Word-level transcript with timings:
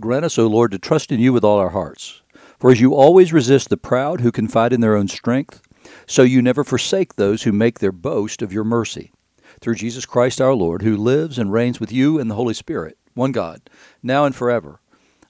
Grant 0.00 0.24
us, 0.24 0.38
O 0.38 0.46
Lord, 0.46 0.70
to 0.72 0.78
trust 0.78 1.12
in 1.12 1.20
you 1.20 1.32
with 1.32 1.44
all 1.44 1.58
our 1.58 1.70
hearts. 1.70 2.22
For 2.58 2.70
as 2.70 2.80
you 2.80 2.94
always 2.94 3.32
resist 3.32 3.68
the 3.68 3.76
proud 3.76 4.20
who 4.20 4.32
confide 4.32 4.72
in 4.72 4.80
their 4.80 4.96
own 4.96 5.08
strength, 5.08 5.60
so 6.06 6.22
you 6.22 6.40
never 6.40 6.64
forsake 6.64 7.16
those 7.16 7.42
who 7.42 7.52
make 7.52 7.78
their 7.78 7.92
boast 7.92 8.40
of 8.40 8.52
your 8.52 8.64
mercy. 8.64 9.12
Through 9.60 9.74
Jesus 9.74 10.06
Christ 10.06 10.40
our 10.40 10.54
Lord, 10.54 10.82
who 10.82 10.96
lives 10.96 11.38
and 11.38 11.52
reigns 11.52 11.78
with 11.78 11.92
you 11.92 12.18
and 12.18 12.30
the 12.30 12.36
Holy 12.36 12.54
Spirit, 12.54 12.96
one 13.14 13.32
God, 13.32 13.68
now 14.02 14.24
and 14.24 14.34
forever. 14.34 14.80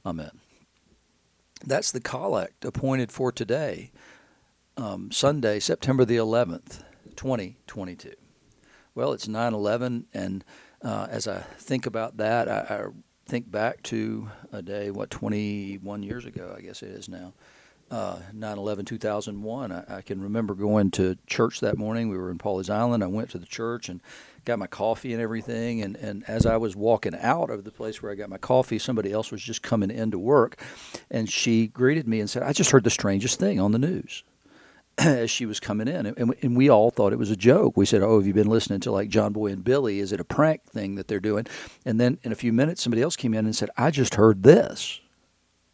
Amen. 0.06 0.30
That's 1.64 1.90
the 1.90 2.00
collect 2.00 2.64
appointed 2.64 3.10
for 3.10 3.32
today, 3.32 3.90
um, 4.76 5.10
Sunday, 5.10 5.58
September 5.58 6.04
the 6.04 6.16
11th, 6.16 6.82
2022. 7.16 8.12
Well, 8.94 9.12
it's 9.12 9.26
9 9.26 9.54
11, 9.54 10.06
and 10.14 10.44
uh, 10.82 11.08
as 11.10 11.26
I 11.26 11.40
think 11.58 11.86
about 11.86 12.16
that, 12.18 12.48
I, 12.48 12.74
I 12.74 12.86
think 13.26 13.50
back 13.50 13.82
to 13.84 14.30
a 14.52 14.62
day, 14.62 14.90
what, 14.90 15.10
21 15.10 16.02
years 16.02 16.24
ago, 16.24 16.54
I 16.56 16.60
guess 16.60 16.82
it 16.82 16.90
is 16.90 17.08
now. 17.08 17.32
Uh, 17.90 18.20
9/11 18.34 18.86
2001. 18.86 19.70
I, 19.70 19.96
I, 19.98 20.00
can 20.00 20.22
remember 20.22 20.54
going 20.54 20.90
to 20.92 21.18
church 21.26 21.60
that 21.60 21.76
morning. 21.76 22.08
We 22.08 22.16
were 22.16 22.30
in 22.30 22.38
Pawleys 22.38 22.70
Island. 22.70 23.04
I 23.04 23.06
went 23.06 23.28
to 23.30 23.38
the 23.38 23.44
church 23.44 23.90
and 23.90 24.00
got 24.46 24.58
my 24.58 24.66
coffee 24.66 25.12
and 25.12 25.20
everything. 25.20 25.82
And, 25.82 25.96
and 25.96 26.24
as 26.26 26.46
I 26.46 26.56
was 26.56 26.74
walking 26.74 27.14
out 27.14 27.50
of 27.50 27.64
the 27.64 27.70
place 27.70 28.02
where 28.02 28.10
I 28.10 28.14
got 28.14 28.30
my 28.30 28.38
coffee, 28.38 28.78
somebody 28.78 29.12
else 29.12 29.30
was 29.30 29.42
just 29.42 29.60
coming 29.60 29.90
in 29.90 30.10
to 30.10 30.18
work, 30.18 30.58
and 31.10 31.28
she 31.28 31.66
greeted 31.66 32.08
me 32.08 32.20
and 32.20 32.30
said, 32.30 32.42
"I 32.42 32.54
just 32.54 32.70
heard 32.70 32.84
the 32.84 32.90
strangest 32.90 33.38
thing 33.38 33.60
on 33.60 33.72
the 33.72 33.78
news." 33.78 34.24
as 34.98 35.30
she 35.30 35.46
was 35.46 35.60
coming 35.60 35.88
in, 35.88 36.06
and, 36.06 36.34
and 36.42 36.56
we 36.56 36.68
all 36.68 36.90
thought 36.90 37.12
it 37.12 37.18
was 37.18 37.30
a 37.30 37.36
joke. 37.36 37.76
We 37.76 37.86
said, 37.86 38.02
"Oh, 38.02 38.18
have 38.18 38.26
you 38.26 38.34
been 38.34 38.48
listening 38.48 38.80
to 38.80 38.92
like 38.92 39.08
John 39.08 39.32
Boy 39.32 39.48
and 39.48 39.64
Billy? 39.64 40.00
Is 40.00 40.12
it 40.12 40.20
a 40.20 40.24
prank 40.24 40.64
thing 40.64 40.96
that 40.96 41.08
they're 41.08 41.20
doing?" 41.20 41.46
And 41.84 42.00
then 42.00 42.18
in 42.22 42.32
a 42.32 42.36
few 42.36 42.52
minutes, 42.52 42.82
somebody 42.82 43.02
else 43.02 43.16
came 43.16 43.34
in 43.34 43.46
and 43.46 43.56
said, 43.56 43.70
"I 43.76 43.90
just 43.90 44.16
heard 44.16 44.42
this." 44.42 45.00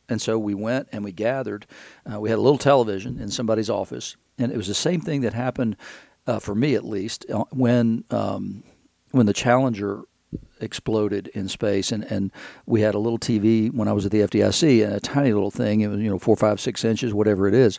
And 0.09 0.23
so 0.23 0.39
we 0.39 0.55
went 0.55 0.89
and 0.93 1.05
we 1.05 1.13
gathered. 1.13 1.67
Uh, 2.11 2.21
we 2.21 2.31
had 2.31 2.39
a 2.39 2.43
little 2.43 2.59
television 2.59 3.19
in 3.21 3.31
somebody's 3.31 3.69
office, 3.69 4.17
and 4.39 4.53
it 4.53 4.57
was 4.57 4.69
the 4.69 4.75
same 4.75 5.01
thing 5.01 5.21
that 5.23 5.35
happened 5.35 5.77
uh, 6.27 6.39
for 6.39 6.55
me, 6.55 6.75
at 6.75 6.85
least, 6.85 7.27
uh, 7.31 7.45
when 7.51 8.05
um, 8.11 8.63
when 9.11 9.27
the 9.27 9.33
Challenger 9.33 10.03
exploded 10.61 11.29
in 11.29 11.49
space, 11.49 11.91
and, 11.93 12.05
and 12.05 12.31
we 12.67 12.83
had 12.83 12.95
a 12.95 12.99
little 12.99 13.19
TV 13.19 13.73
when 13.73 13.89
I 13.89 13.93
was 13.93 14.05
at 14.05 14.13
the 14.13 14.21
FDIC, 14.21 14.85
and 14.85 14.93
a 14.93 15.01
tiny 15.01 15.33
little 15.33 15.51
thing. 15.51 15.81
It 15.81 15.89
was 15.89 16.01
you 16.01 16.11
know 16.11 16.19
four, 16.19 16.37
five, 16.37 16.61
six 16.61 16.85
inches, 16.85 17.15
whatever 17.15 17.49
it 17.49 17.55
is, 17.55 17.79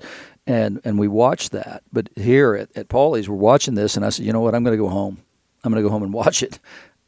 and 0.50 0.82
and 0.84 0.98
we 0.98 1.08
watched 1.08 1.52
that. 1.52 1.84
But 1.94 2.10
here 2.16 2.56
at, 2.56 2.76
at 2.76 2.90
Pawleys, 2.90 3.28
we're 3.28 3.36
watching 3.36 3.76
this, 3.76 3.96
and 3.96 4.04
I 4.04 4.10
said, 4.10 4.26
you 4.26 4.34
know 4.34 4.42
what, 4.42 4.56
I'm 4.56 4.64
going 4.64 4.76
to 4.76 4.84
go 4.84 4.90
home. 4.90 5.20
I'm 5.64 5.72
going 5.72 5.82
to 5.82 5.88
go 5.88 5.92
home 5.92 6.04
and 6.04 6.12
watch 6.12 6.42
it. 6.42 6.60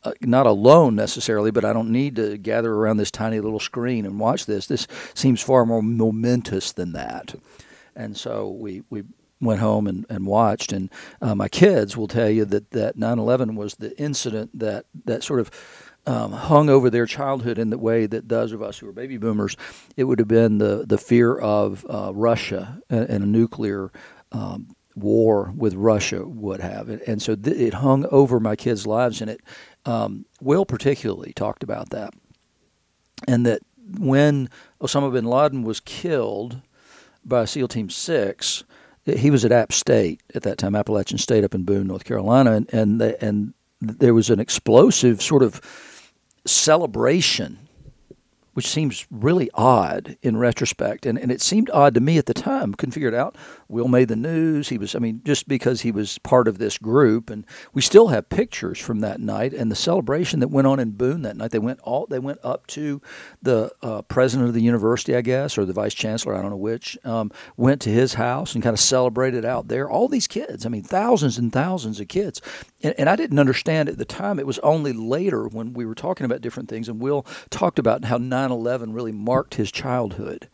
Uh, 0.03 0.13
not 0.21 0.47
alone 0.47 0.95
necessarily, 0.95 1.51
but 1.51 1.65
I 1.65 1.73
don't 1.73 1.91
need 1.91 2.15
to 2.15 2.37
gather 2.37 2.73
around 2.73 2.97
this 2.97 3.11
tiny 3.11 3.39
little 3.39 3.59
screen 3.59 4.05
and 4.05 4.19
watch 4.19 4.45
this. 4.45 4.67
This 4.67 4.87
seems 5.13 5.41
far 5.41 5.65
more 5.65 5.83
momentous 5.83 6.71
than 6.71 6.93
that. 6.93 7.35
And 7.95 8.17
so 8.17 8.49
we, 8.49 8.83
we 8.89 9.03
went 9.39 9.59
home 9.59 9.85
and, 9.85 10.05
and 10.09 10.25
watched. 10.25 10.71
And 10.71 10.89
uh, 11.21 11.35
my 11.35 11.47
kids 11.47 11.95
will 11.95 12.07
tell 12.07 12.29
you 12.29 12.45
that, 12.45 12.71
that 12.71 12.95
9 12.95 13.19
11 13.19 13.55
was 13.55 13.75
the 13.75 13.95
incident 13.99 14.57
that, 14.57 14.85
that 15.05 15.23
sort 15.23 15.39
of 15.39 15.51
um, 16.05 16.31
hung 16.31 16.69
over 16.69 16.89
their 16.89 17.05
childhood 17.05 17.59
in 17.59 17.69
the 17.69 17.77
way 17.77 18.05
that 18.05 18.27
those 18.27 18.51
of 18.53 18.61
us 18.61 18.79
who 18.79 18.89
are 18.89 18.93
baby 18.93 19.17
boomers, 19.17 19.55
it 19.95 20.05
would 20.05 20.19
have 20.19 20.27
been 20.27 20.57
the, 20.57 20.83
the 20.87 20.97
fear 20.97 21.37
of 21.37 21.85
uh, 21.89 22.11
Russia 22.13 22.81
and, 22.89 23.09
and, 23.09 23.23
a 23.23 23.27
nuclear 23.27 23.91
um, 24.31 24.75
war 24.95 25.53
with 25.55 25.75
Russia 25.75 26.25
would 26.25 26.59
have. 26.59 26.89
And, 26.89 27.01
and 27.03 27.21
so 27.21 27.35
th- 27.35 27.55
it 27.55 27.75
hung 27.75 28.05
over 28.07 28.39
my 28.39 28.55
kids' 28.55 28.87
lives, 28.87 29.21
and 29.21 29.29
it 29.29 29.41
um, 29.85 30.25
Will 30.41 30.65
particularly 30.65 31.33
talked 31.33 31.63
about 31.63 31.89
that, 31.91 32.13
and 33.27 33.45
that 33.45 33.61
when 33.99 34.49
Osama 34.79 35.11
bin 35.11 35.25
Laden 35.25 35.63
was 35.63 35.79
killed 35.79 36.61
by 37.23 37.45
SEAL 37.45 37.67
Team 37.67 37.89
Six, 37.89 38.63
he 39.05 39.29
was 39.29 39.43
at 39.45 39.51
App 39.51 39.71
State 39.71 40.21
at 40.33 40.43
that 40.43 40.57
time, 40.57 40.75
Appalachian 40.75 41.17
State 41.17 41.43
up 41.43 41.55
in 41.55 41.63
Boone, 41.63 41.87
North 41.87 42.05
Carolina, 42.05 42.53
and 42.53 42.73
and 42.73 43.01
the, 43.01 43.23
and 43.23 43.53
there 43.81 44.13
was 44.13 44.29
an 44.29 44.39
explosive 44.39 45.21
sort 45.21 45.43
of 45.43 45.59
celebration 46.45 47.57
which 48.53 48.67
seems 48.67 49.07
really 49.09 49.49
odd 49.53 50.17
in 50.21 50.37
retrospect. 50.37 51.05
And, 51.05 51.17
and 51.17 51.31
it 51.31 51.41
seemed 51.41 51.69
odd 51.71 51.93
to 51.93 52.01
me 52.01 52.17
at 52.17 52.25
the 52.25 52.33
time. 52.33 52.73
Couldn't 52.73 52.93
figure 52.93 53.07
it 53.07 53.13
out. 53.13 53.35
Will 53.67 53.87
made 53.87 54.09
the 54.09 54.15
news. 54.15 54.69
He 54.69 54.77
was, 54.77 54.95
I 54.95 54.99
mean, 54.99 55.21
just 55.23 55.47
because 55.47 55.81
he 55.81 55.91
was 55.91 56.17
part 56.19 56.47
of 56.47 56.57
this 56.57 56.77
group. 56.77 57.29
And 57.29 57.45
we 57.73 57.81
still 57.81 58.09
have 58.09 58.29
pictures 58.29 58.79
from 58.79 58.99
that 58.99 59.19
night 59.19 59.53
and 59.53 59.71
the 59.71 59.75
celebration 59.75 60.41
that 60.41 60.49
went 60.49 60.67
on 60.67 60.79
in 60.79 60.91
Boone 60.91 61.21
that 61.21 61.37
night. 61.37 61.51
They 61.51 61.59
went 61.59 61.79
all, 61.81 62.05
they 62.07 62.19
went 62.19 62.39
up 62.43 62.67
to 62.67 63.01
the 63.41 63.71
uh, 63.81 64.01
president 64.03 64.49
of 64.49 64.53
the 64.53 64.61
university, 64.61 65.15
I 65.15 65.21
guess, 65.21 65.57
or 65.57 65.65
the 65.65 65.73
vice 65.73 65.93
chancellor, 65.93 66.35
I 66.35 66.41
don't 66.41 66.51
know 66.51 66.57
which, 66.57 66.97
um, 67.05 67.31
went 67.55 67.81
to 67.81 67.89
his 67.89 68.15
house 68.15 68.53
and 68.53 68.63
kind 68.63 68.73
of 68.73 68.79
celebrated 68.79 69.45
out 69.45 69.69
there. 69.69 69.89
All 69.89 70.07
these 70.07 70.27
kids, 70.27 70.65
I 70.65 70.69
mean, 70.69 70.83
thousands 70.83 71.37
and 71.37 71.53
thousands 71.53 71.99
of 71.99 72.07
kids. 72.07 72.41
And, 72.83 72.93
and 72.97 73.09
I 73.09 73.15
didn't 73.15 73.39
understand 73.39 73.87
at 73.89 73.97
the 73.97 74.05
time. 74.05 74.39
It 74.39 74.47
was 74.47 74.59
only 74.59 74.93
later 74.93 75.47
when 75.47 75.73
we 75.73 75.85
were 75.85 75.95
talking 75.95 76.25
about 76.25 76.41
different 76.41 76.69
things 76.69 76.89
and 76.89 76.99
Will 76.99 77.25
talked 77.49 77.79
about 77.79 78.05
how 78.05 78.17
9/11 78.49 78.93
really 78.93 79.11
marked 79.11 79.55
his 79.55 79.71
childhood, 79.71 80.47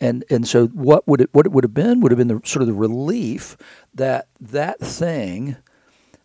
and 0.00 0.24
and 0.30 0.46
so 0.46 0.66
what 0.68 1.06
would 1.08 1.20
it 1.20 1.30
what 1.32 1.46
it 1.46 1.52
would 1.52 1.64
have 1.64 1.74
been 1.74 2.00
would 2.00 2.12
have 2.12 2.18
been 2.18 2.28
the 2.28 2.40
sort 2.44 2.62
of 2.62 2.66
the 2.66 2.74
relief 2.74 3.56
that 3.94 4.28
that 4.40 4.80
thing. 4.80 5.56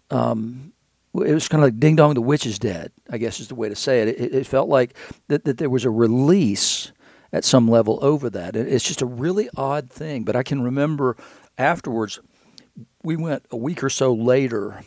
Um, 0.10 0.74
it 1.14 1.34
was 1.34 1.48
kind 1.50 1.62
of 1.64 1.68
like 1.68 1.80
ding 1.80 1.98
dong, 1.98 2.14
the 2.14 2.22
witch 2.22 2.46
is 2.46 2.58
dead. 2.60 2.92
I 3.10 3.18
guess 3.18 3.40
is 3.40 3.50
the 3.50 3.56
way 3.56 3.70
to 3.70 3.76
say 3.76 4.02
it. 4.02 4.08
It, 4.10 4.36
it 4.36 4.48
felt 4.48 4.70
like 4.70 4.96
that, 5.28 5.44
that 5.46 5.58
there 5.58 5.70
was 5.70 5.84
a 5.84 5.90
release 5.90 6.92
at 7.34 7.44
some 7.44 7.68
level 7.68 8.00
over 8.02 8.30
that. 8.30 8.56
It's 8.56 8.84
just 8.84 9.02
a 9.02 9.06
really 9.06 9.50
odd 9.56 9.90
thing. 9.90 10.24
But 10.24 10.36
I 10.36 10.44
can 10.44 10.62
remember 10.62 11.18
afterwards, 11.58 12.20
we 13.04 13.16
went 13.16 13.46
a 13.52 13.58
week 13.58 13.84
or 13.84 13.90
so 13.90 14.14
later 14.14 14.84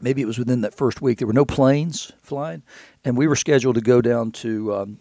maybe 0.00 0.22
it 0.22 0.26
was 0.26 0.38
within 0.38 0.60
that 0.62 0.74
first 0.74 1.00
week. 1.00 1.18
There 1.18 1.26
were 1.26 1.32
no 1.32 1.44
planes 1.44 2.12
flying, 2.22 2.62
and 3.04 3.16
we 3.16 3.26
were 3.26 3.36
scheduled 3.36 3.74
to 3.76 3.80
go 3.80 4.00
down 4.00 4.32
to 4.32 4.74
um, 4.74 5.00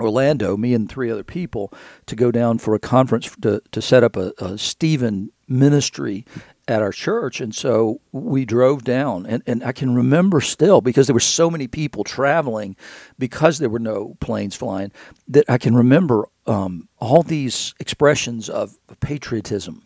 Orlando, 0.00 0.56
me 0.56 0.74
and 0.74 0.90
three 0.90 1.10
other 1.10 1.24
people, 1.24 1.72
to 2.06 2.16
go 2.16 2.30
down 2.30 2.58
for 2.58 2.74
a 2.74 2.80
conference 2.80 3.34
to, 3.42 3.62
to 3.70 3.82
set 3.82 4.02
up 4.02 4.16
a, 4.16 4.32
a 4.38 4.58
Stephen 4.58 5.30
ministry 5.46 6.24
at 6.66 6.82
our 6.82 6.92
church. 6.92 7.40
And 7.40 7.54
so 7.54 8.00
we 8.12 8.44
drove 8.44 8.84
down, 8.84 9.26
and, 9.26 9.42
and 9.46 9.62
I 9.62 9.72
can 9.72 9.94
remember 9.94 10.40
still 10.40 10.80
because 10.80 11.06
there 11.06 11.14
were 11.14 11.20
so 11.20 11.50
many 11.50 11.68
people 11.68 12.04
traveling 12.04 12.76
because 13.18 13.58
there 13.58 13.68
were 13.68 13.78
no 13.78 14.16
planes 14.20 14.56
flying 14.56 14.90
that 15.28 15.44
I 15.48 15.58
can 15.58 15.76
remember 15.76 16.28
um, 16.46 16.88
all 16.98 17.22
these 17.22 17.74
expressions 17.78 18.48
of 18.48 18.76
patriotism 19.00 19.82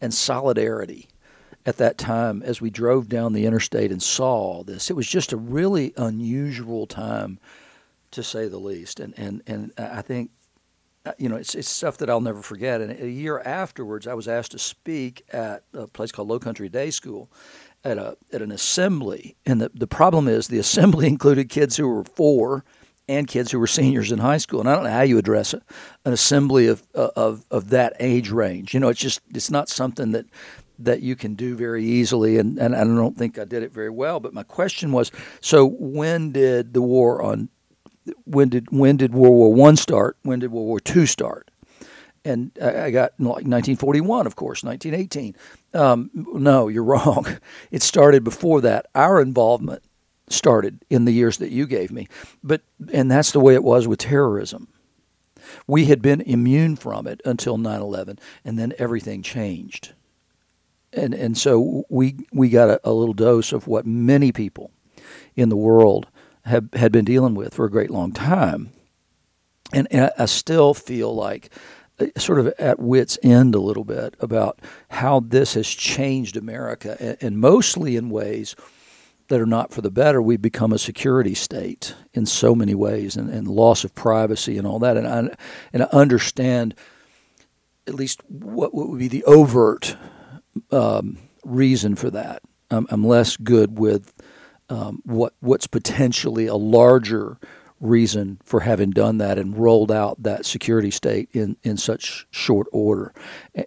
and 0.00 0.14
solidarity 0.14 1.08
at 1.66 1.78
that 1.78 1.98
time 1.98 2.42
as 2.44 2.60
we 2.60 2.70
drove 2.70 3.08
down 3.08 3.32
the 3.32 3.44
interstate 3.44 3.90
and 3.90 4.02
saw 4.02 4.62
this. 4.62 4.88
It 4.88 4.94
was 4.94 5.08
just 5.08 5.32
a 5.32 5.36
really 5.36 5.92
unusual 5.96 6.86
time, 6.86 7.40
to 8.12 8.22
say 8.22 8.46
the 8.48 8.58
least. 8.58 9.00
And 9.00 9.12
and 9.18 9.42
and 9.46 9.72
I 9.76 10.00
think, 10.00 10.30
uh, 11.04 11.12
you 11.18 11.28
know, 11.28 11.36
it's 11.36 11.56
it's 11.56 11.68
stuff 11.68 11.98
that 11.98 12.08
I'll 12.08 12.20
never 12.20 12.40
forget. 12.40 12.80
And 12.80 12.98
a 12.98 13.10
year 13.10 13.40
afterwards, 13.40 14.06
I 14.06 14.14
was 14.14 14.28
asked 14.28 14.52
to 14.52 14.58
speak 14.60 15.24
at 15.32 15.64
a 15.74 15.88
place 15.88 16.12
called 16.12 16.28
Low 16.28 16.38
Country 16.38 16.68
Day 16.68 16.90
School. 16.90 17.28
At, 17.84 17.98
a, 17.98 18.16
at 18.32 18.42
an 18.42 18.50
assembly, 18.50 19.36
and 19.46 19.60
the, 19.60 19.70
the 19.72 19.86
problem 19.86 20.26
is 20.26 20.48
the 20.48 20.58
assembly 20.58 21.06
included 21.14 21.48
kids 21.48 21.76
who 21.76 21.86
were 21.86 22.02
four 22.02 22.64
and 23.06 23.28
kids 23.28 23.52
who 23.52 23.60
were 23.60 23.68
seniors 23.68 24.10
in 24.10 24.18
high 24.18 24.38
school. 24.38 24.58
And 24.58 24.68
I 24.68 24.74
don't 24.74 24.82
know 24.82 24.90
how 24.90 25.02
you 25.02 25.18
address 25.18 25.52
an 25.52 25.62
assembly 26.04 26.66
of, 26.66 26.82
of, 26.94 27.44
of 27.48 27.70
that 27.70 27.92
age 28.00 28.30
range. 28.30 28.74
You 28.74 28.80
know, 28.80 28.88
it's 28.88 28.98
just, 28.98 29.20
it's 29.32 29.52
not 29.52 29.68
something 29.68 30.10
that 30.10 30.26
that 30.78 31.02
you 31.02 31.16
can 31.16 31.34
do 31.34 31.56
very 31.56 31.84
easily, 31.84 32.38
and, 32.38 32.58
and 32.58 32.74
I 32.74 32.84
don't 32.84 33.16
think 33.16 33.38
I 33.38 33.44
did 33.44 33.62
it 33.62 33.72
very 33.72 33.90
well. 33.90 34.20
But 34.20 34.34
my 34.34 34.42
question 34.42 34.92
was, 34.92 35.10
so 35.40 35.66
when 35.66 36.32
did 36.32 36.74
the 36.74 36.82
war 36.82 37.22
on 37.22 37.48
when 38.24 38.48
did 38.48 38.70
when 38.70 38.96
did 38.96 39.14
World 39.14 39.34
War 39.34 39.52
One 39.52 39.76
start? 39.76 40.16
When 40.22 40.38
did 40.38 40.52
World 40.52 40.66
War 40.66 40.80
Two 40.80 41.06
start? 41.06 41.50
And 42.24 42.50
I 42.60 42.90
got 42.90 43.12
like 43.20 43.46
1941, 43.46 44.26
of 44.26 44.34
course, 44.34 44.64
1918. 44.64 45.36
Um, 45.74 46.10
no, 46.12 46.66
you're 46.66 46.82
wrong. 46.94 47.26
It 47.70 47.82
started 47.82 48.24
before 48.24 48.60
that. 48.62 48.86
Our 48.96 49.20
involvement 49.20 49.82
started 50.28 50.84
in 50.90 51.04
the 51.04 51.12
years 51.12 51.38
that 51.38 51.50
you 51.50 51.66
gave 51.66 51.92
me, 51.92 52.08
but 52.42 52.62
and 52.92 53.10
that's 53.10 53.32
the 53.32 53.40
way 53.40 53.54
it 53.54 53.62
was 53.62 53.86
with 53.86 54.00
terrorism. 54.00 54.68
We 55.68 55.84
had 55.84 56.02
been 56.02 56.20
immune 56.22 56.74
from 56.76 57.06
it 57.06 57.20
until 57.24 57.56
9/11, 57.56 58.18
and 58.44 58.58
then 58.58 58.72
everything 58.78 59.22
changed 59.22 59.92
and 60.96 61.14
and 61.14 61.36
so 61.36 61.84
we 61.88 62.16
we 62.32 62.48
got 62.48 62.70
a, 62.70 62.80
a, 62.84 62.92
little 62.92 63.14
dose 63.14 63.52
of 63.52 63.66
what 63.66 63.86
many 63.86 64.32
people 64.32 64.70
in 65.34 65.48
the 65.48 65.56
world 65.56 66.06
have 66.44 66.68
had 66.72 66.92
been 66.92 67.04
dealing 67.04 67.34
with 67.34 67.54
for 67.54 67.64
a 67.64 67.70
great 67.70 67.90
long 67.90 68.12
time, 68.12 68.72
and, 69.72 69.86
and 69.90 70.10
I 70.18 70.26
still 70.26 70.74
feel 70.74 71.14
like 71.14 71.50
uh, 72.00 72.06
sort 72.16 72.38
of 72.38 72.48
at 72.58 72.78
wits 72.78 73.18
end 73.22 73.54
a 73.54 73.60
little 73.60 73.84
bit 73.84 74.14
about 74.20 74.60
how 74.88 75.20
this 75.20 75.54
has 75.54 75.68
changed 75.68 76.36
America, 76.36 76.96
and, 77.00 77.16
and 77.20 77.38
mostly 77.38 77.96
in 77.96 78.10
ways 78.10 78.56
that 79.28 79.40
are 79.40 79.46
not 79.46 79.72
for 79.72 79.80
the 79.80 79.90
better, 79.90 80.22
We've 80.22 80.40
become 80.40 80.72
a 80.72 80.78
security 80.78 81.34
state 81.34 81.94
in 82.14 82.26
so 82.26 82.54
many 82.54 82.74
ways, 82.74 83.16
and, 83.16 83.28
and 83.28 83.48
loss 83.48 83.84
of 83.84 83.94
privacy 83.94 84.56
and 84.56 84.66
all 84.66 84.78
that. 84.80 84.96
And 84.96 85.06
I, 85.06 85.34
and 85.72 85.82
I 85.82 85.86
understand 85.86 86.74
at 87.86 87.94
least 87.94 88.20
what, 88.28 88.74
what 88.74 88.88
would 88.88 88.98
be 88.98 89.08
the 89.08 89.24
overt 89.24 89.96
um, 90.70 91.18
reason 91.44 91.94
for 91.94 92.10
that. 92.10 92.42
I'm, 92.70 92.86
I'm, 92.90 93.04
less 93.04 93.36
good 93.36 93.78
with 93.78 94.12
um, 94.68 95.00
what 95.04 95.34
what's 95.40 95.66
potentially 95.66 96.46
a 96.46 96.56
larger 96.56 97.38
reason 97.80 98.38
for 98.42 98.60
having 98.60 98.90
done 98.90 99.18
that 99.18 99.38
and 99.38 99.56
rolled 99.56 99.92
out 99.92 100.22
that 100.22 100.46
security 100.46 100.90
state 100.90 101.28
in, 101.32 101.56
in 101.62 101.76
such 101.76 102.26
short 102.30 102.66
order 102.72 103.12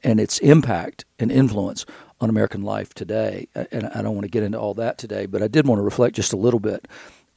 and 0.04 0.20
its 0.20 0.40
impact 0.40 1.06
and 1.20 1.32
influence 1.32 1.86
on 2.20 2.30
American 2.30 2.64
life 2.64 2.94
today. 2.94 3.48
And 3.72 3.88
I 3.94 4.02
don't 4.02 4.16
want 4.16 4.26
to 4.26 4.32
get 4.32 4.44
into 4.44 4.60
all 4.60 4.74
that 4.76 4.98
today, 4.98 5.26
but 5.26 5.42
I 5.42 5.48
did 5.48 5.68
want 5.68 5.80
to 5.80 5.84
reflect 5.84 6.16
just 6.16 6.34
a 6.34 6.38
little 6.38 6.60
bit 6.60 6.88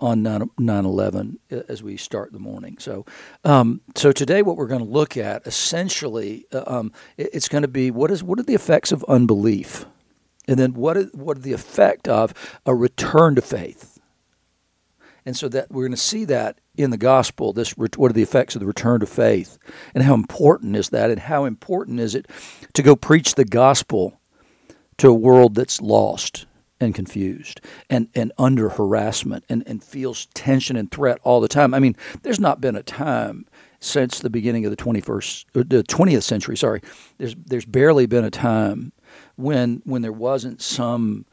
on 0.02 0.22
9 0.22 0.50
11 0.58 1.38
as 1.68 1.82
we 1.82 1.96
start 1.96 2.32
the 2.32 2.38
morning. 2.38 2.76
So, 2.78 3.06
um, 3.44 3.80
so 3.94 4.10
today, 4.10 4.42
what 4.42 4.56
we're 4.56 4.66
going 4.66 4.84
to 4.84 4.90
look 4.90 5.16
at 5.16 5.46
essentially, 5.46 6.46
uh, 6.52 6.64
um, 6.66 6.92
it's 7.16 7.48
going 7.48 7.62
to 7.62 7.68
be 7.68 7.90
what 7.90 8.10
is 8.10 8.22
what 8.22 8.38
are 8.38 8.44
the 8.44 8.54
effects 8.54 8.90
of 8.90 9.04
unbelief, 9.04 9.86
and 10.48 10.58
then 10.58 10.74
what 10.74 10.96
is, 10.96 11.12
what 11.12 11.38
are 11.38 11.40
the 11.42 11.52
effect 11.52 12.08
of 12.08 12.34
a 12.66 12.74
return 12.74 13.36
to 13.36 13.42
faith. 13.42 14.00
And 15.24 15.36
so 15.36 15.48
that 15.50 15.70
we're 15.70 15.84
going 15.84 15.92
to 15.92 15.96
see 15.96 16.24
that 16.24 16.58
in 16.76 16.90
the 16.90 16.96
gospel. 16.96 17.52
This 17.52 17.76
what 17.76 18.10
are 18.10 18.14
the 18.14 18.22
effects 18.22 18.56
of 18.56 18.60
the 18.60 18.66
return 18.66 19.00
to 19.00 19.06
faith, 19.06 19.56
and 19.94 20.02
how 20.02 20.14
important 20.14 20.74
is 20.74 20.88
that, 20.88 21.10
and 21.10 21.20
how 21.20 21.44
important 21.44 22.00
is 22.00 22.16
it 22.16 22.26
to 22.72 22.82
go 22.82 22.96
preach 22.96 23.36
the 23.36 23.44
gospel 23.44 24.20
to 24.98 25.08
a 25.08 25.14
world 25.14 25.54
that's 25.54 25.80
lost 25.80 26.46
and 26.82 26.94
confused 26.94 27.60
and, 27.88 28.08
and 28.14 28.32
under 28.38 28.68
harassment 28.68 29.44
and, 29.48 29.62
and 29.66 29.82
feels 29.82 30.26
tension 30.34 30.76
and 30.76 30.90
threat 30.90 31.18
all 31.22 31.40
the 31.40 31.48
time. 31.48 31.72
I 31.74 31.78
mean, 31.78 31.96
there's 32.22 32.40
not 32.40 32.60
been 32.60 32.76
a 32.76 32.82
time 32.82 33.46
since 33.80 34.20
the 34.20 34.30
beginning 34.30 34.64
of 34.64 34.70
the 34.70 34.76
21st 34.76 35.44
uh, 35.54 35.64
the 35.66 35.82
20th 35.82 36.22
century, 36.22 36.56
sorry. 36.56 36.80
There's 37.18 37.34
there's 37.34 37.64
barely 37.64 38.06
been 38.06 38.24
a 38.24 38.30
time 38.30 38.92
when 39.36 39.82
when 39.84 40.02
there 40.02 40.12
wasn't 40.12 40.62
some 40.62 41.26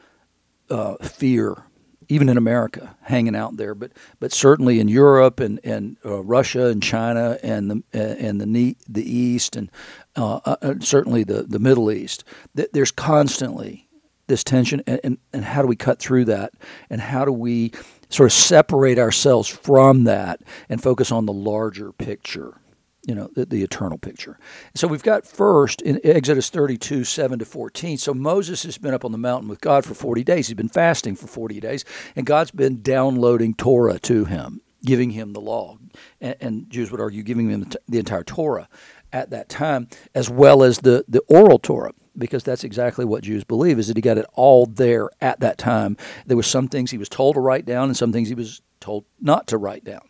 uh, 0.69 0.95
fear 0.97 1.63
even 2.11 2.27
in 2.27 2.37
America, 2.37 2.95
hanging 3.01 3.35
out 3.35 3.57
there, 3.57 3.75
but 3.75 3.91
but 4.19 4.33
certainly 4.33 4.79
in 4.79 4.87
Europe 4.87 5.39
and 5.39 5.59
and 5.63 5.97
uh, 6.03 6.23
Russia 6.23 6.65
and 6.65 6.81
China 6.81 7.37
and 7.43 7.69
the 7.69 7.83
and 7.93 8.41
the 8.41 8.75
the 8.87 9.17
East 9.17 9.55
and 9.55 9.71
uh, 10.15 10.39
uh, 10.43 10.73
certainly 10.79 11.23
the 11.23 11.43
the 11.43 11.59
Middle 11.59 11.91
East. 11.91 12.23
There's 12.55 12.91
constantly 12.91 13.87
this 14.29 14.43
tension, 14.43 14.81
and, 14.87 15.01
and 15.03 15.17
and 15.33 15.43
how 15.43 15.61
do 15.61 15.67
we 15.67 15.75
cut 15.75 15.99
through 15.99 16.25
that, 16.25 16.53
and 16.89 17.01
how 17.01 17.25
do 17.25 17.33
we 17.33 17.73
sort 18.09 18.27
of 18.27 18.33
separate 18.33 18.97
ourselves 18.97 19.49
from 19.49 20.05
that 20.05 20.41
and 20.69 20.81
focus 20.81 21.11
on 21.11 21.25
the 21.25 21.33
larger 21.33 21.91
picture? 21.91 22.61
you 23.07 23.15
know, 23.15 23.29
the, 23.33 23.45
the, 23.45 23.63
eternal 23.63 23.97
picture. 23.97 24.37
So 24.75 24.87
we've 24.87 25.01
got 25.01 25.25
first 25.25 25.81
in 25.81 25.99
Exodus 26.03 26.49
32, 26.49 27.05
7 27.05 27.39
to 27.39 27.45
14. 27.45 27.97
So 27.97 28.13
Moses 28.13 28.63
has 28.63 28.77
been 28.77 28.93
up 28.93 29.05
on 29.05 29.11
the 29.11 29.17
mountain 29.17 29.49
with 29.49 29.61
God 29.61 29.85
for 29.85 29.93
40 29.93 30.23
days. 30.23 30.47
He's 30.47 30.55
been 30.55 30.69
fasting 30.69 31.15
for 31.15 31.25
40 31.25 31.59
days, 31.59 31.85
and 32.15 32.25
God's 32.25 32.51
been 32.51 32.81
downloading 32.81 33.55
Torah 33.55 33.99
to 33.99 34.25
him, 34.25 34.61
giving 34.83 35.11
him 35.11 35.33
the 35.33 35.41
law. 35.41 35.77
And, 36.19 36.35
and 36.39 36.69
Jews 36.69 36.91
would 36.91 37.01
argue 37.01 37.23
giving 37.23 37.49
him 37.49 37.61
the, 37.61 37.79
the 37.87 37.99
entire 37.99 38.23
Torah 38.23 38.67
at 39.11 39.31
that 39.31 39.49
time, 39.49 39.87
as 40.13 40.29
well 40.29 40.61
as 40.61 40.79
the, 40.79 41.05
the 41.07 41.21
oral 41.29 41.57
Torah 41.57 41.93
because 42.19 42.43
that's 42.43 42.63
exactly 42.63 43.05
what 43.05 43.23
Jews 43.23 43.43
believe 43.43 43.79
is 43.79 43.87
that 43.87 43.97
he 43.97 44.01
got 44.01 44.17
it 44.17 44.25
all 44.33 44.65
there 44.65 45.09
at 45.21 45.39
that 45.39 45.57
time. 45.57 45.97
There 46.25 46.37
were 46.37 46.43
some 46.43 46.67
things 46.67 46.91
he 46.91 46.97
was 46.97 47.09
told 47.09 47.35
to 47.35 47.39
write 47.39 47.65
down 47.65 47.89
and 47.89 47.97
some 47.97 48.11
things 48.11 48.27
he 48.27 48.35
was 48.35 48.61
told 48.79 49.05
not 49.19 49.47
to 49.47 49.57
write 49.57 49.83
down 49.83 50.01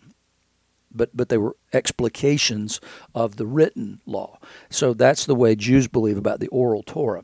but 0.92 1.16
but 1.16 1.30
they 1.30 1.38
were 1.38 1.56
explications 1.74 2.82
of 3.14 3.36
the 3.36 3.46
written 3.46 4.02
law. 4.06 4.40
So 4.70 4.94
that's 4.94 5.26
the 5.26 5.36
way 5.36 5.56
Jews 5.56 5.88
believe 5.88 6.18
about 6.18 6.40
the 6.40 6.48
oral 6.48 6.84
Torah, 6.84 7.24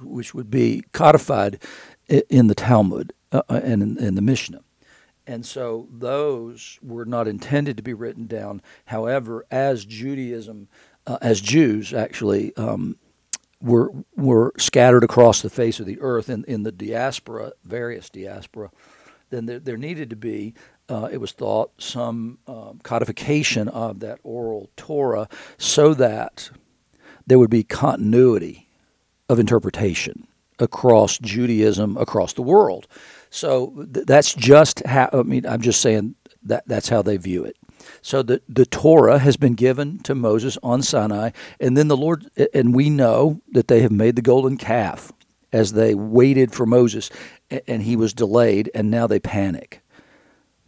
which 0.00 0.34
would 0.34 0.50
be 0.50 0.84
codified 0.92 1.62
in 2.08 2.46
the 2.46 2.54
Talmud 2.54 3.12
uh, 3.32 3.42
uh, 3.48 3.60
and 3.62 3.98
in, 3.98 4.14
the 4.14 4.22
Mishnah. 4.22 4.62
And 5.26 5.44
so 5.44 5.88
those 5.92 6.78
were 6.82 7.04
not 7.04 7.28
intended 7.28 7.76
to 7.76 7.82
be 7.82 7.92
written 7.92 8.26
down. 8.26 8.62
However, 8.86 9.44
as 9.50 9.84
Judaism, 9.84 10.68
uh, 11.06 11.18
as 11.20 11.42
Jews 11.42 11.92
actually 11.92 12.56
um, 12.56 12.96
were 13.60 13.90
were 14.16 14.52
scattered 14.58 15.04
across 15.04 15.42
the 15.42 15.50
face 15.50 15.80
of 15.80 15.86
the 15.86 16.00
earth 16.00 16.28
in, 16.28 16.44
in 16.44 16.62
the 16.62 16.72
diaspora, 16.72 17.52
various 17.64 18.08
diaspora, 18.10 18.70
then 19.30 19.46
there, 19.46 19.58
there 19.58 19.76
needed 19.76 20.10
to 20.10 20.16
be 20.16 20.54
uh, 20.88 21.08
it 21.12 21.18
was 21.18 21.32
thought, 21.32 21.70
some 21.78 22.38
um, 22.46 22.80
codification 22.82 23.68
of 23.68 24.00
that 24.00 24.18
oral 24.22 24.70
Torah 24.76 25.28
so 25.58 25.94
that 25.94 26.50
there 27.26 27.38
would 27.38 27.50
be 27.50 27.62
continuity 27.62 28.68
of 29.28 29.38
interpretation 29.38 30.26
across 30.58 31.18
Judaism, 31.18 31.96
across 31.98 32.32
the 32.32 32.42
world. 32.42 32.88
So 33.30 33.86
th- 33.92 34.06
that's 34.06 34.34
just 34.34 34.84
how, 34.86 35.10
I 35.12 35.22
mean, 35.22 35.46
I'm 35.46 35.60
just 35.60 35.80
saying 35.80 36.14
that 36.44 36.66
that's 36.66 36.88
how 36.88 37.02
they 37.02 37.18
view 37.18 37.44
it. 37.44 37.56
So 38.02 38.22
the, 38.22 38.40
the 38.48 38.66
Torah 38.66 39.18
has 39.18 39.36
been 39.36 39.54
given 39.54 39.98
to 40.00 40.14
Moses 40.14 40.58
on 40.62 40.82
Sinai, 40.82 41.30
and 41.60 41.76
then 41.76 41.88
the 41.88 41.96
Lord, 41.96 42.26
and 42.54 42.74
we 42.74 42.90
know 42.90 43.40
that 43.52 43.68
they 43.68 43.80
have 43.80 43.92
made 43.92 44.16
the 44.16 44.22
golden 44.22 44.56
calf 44.56 45.12
as 45.52 45.72
they 45.72 45.94
waited 45.94 46.52
for 46.52 46.66
Moses, 46.66 47.10
and 47.66 47.82
he 47.82 47.96
was 47.96 48.12
delayed, 48.12 48.70
and 48.74 48.90
now 48.90 49.06
they 49.06 49.20
panic 49.20 49.82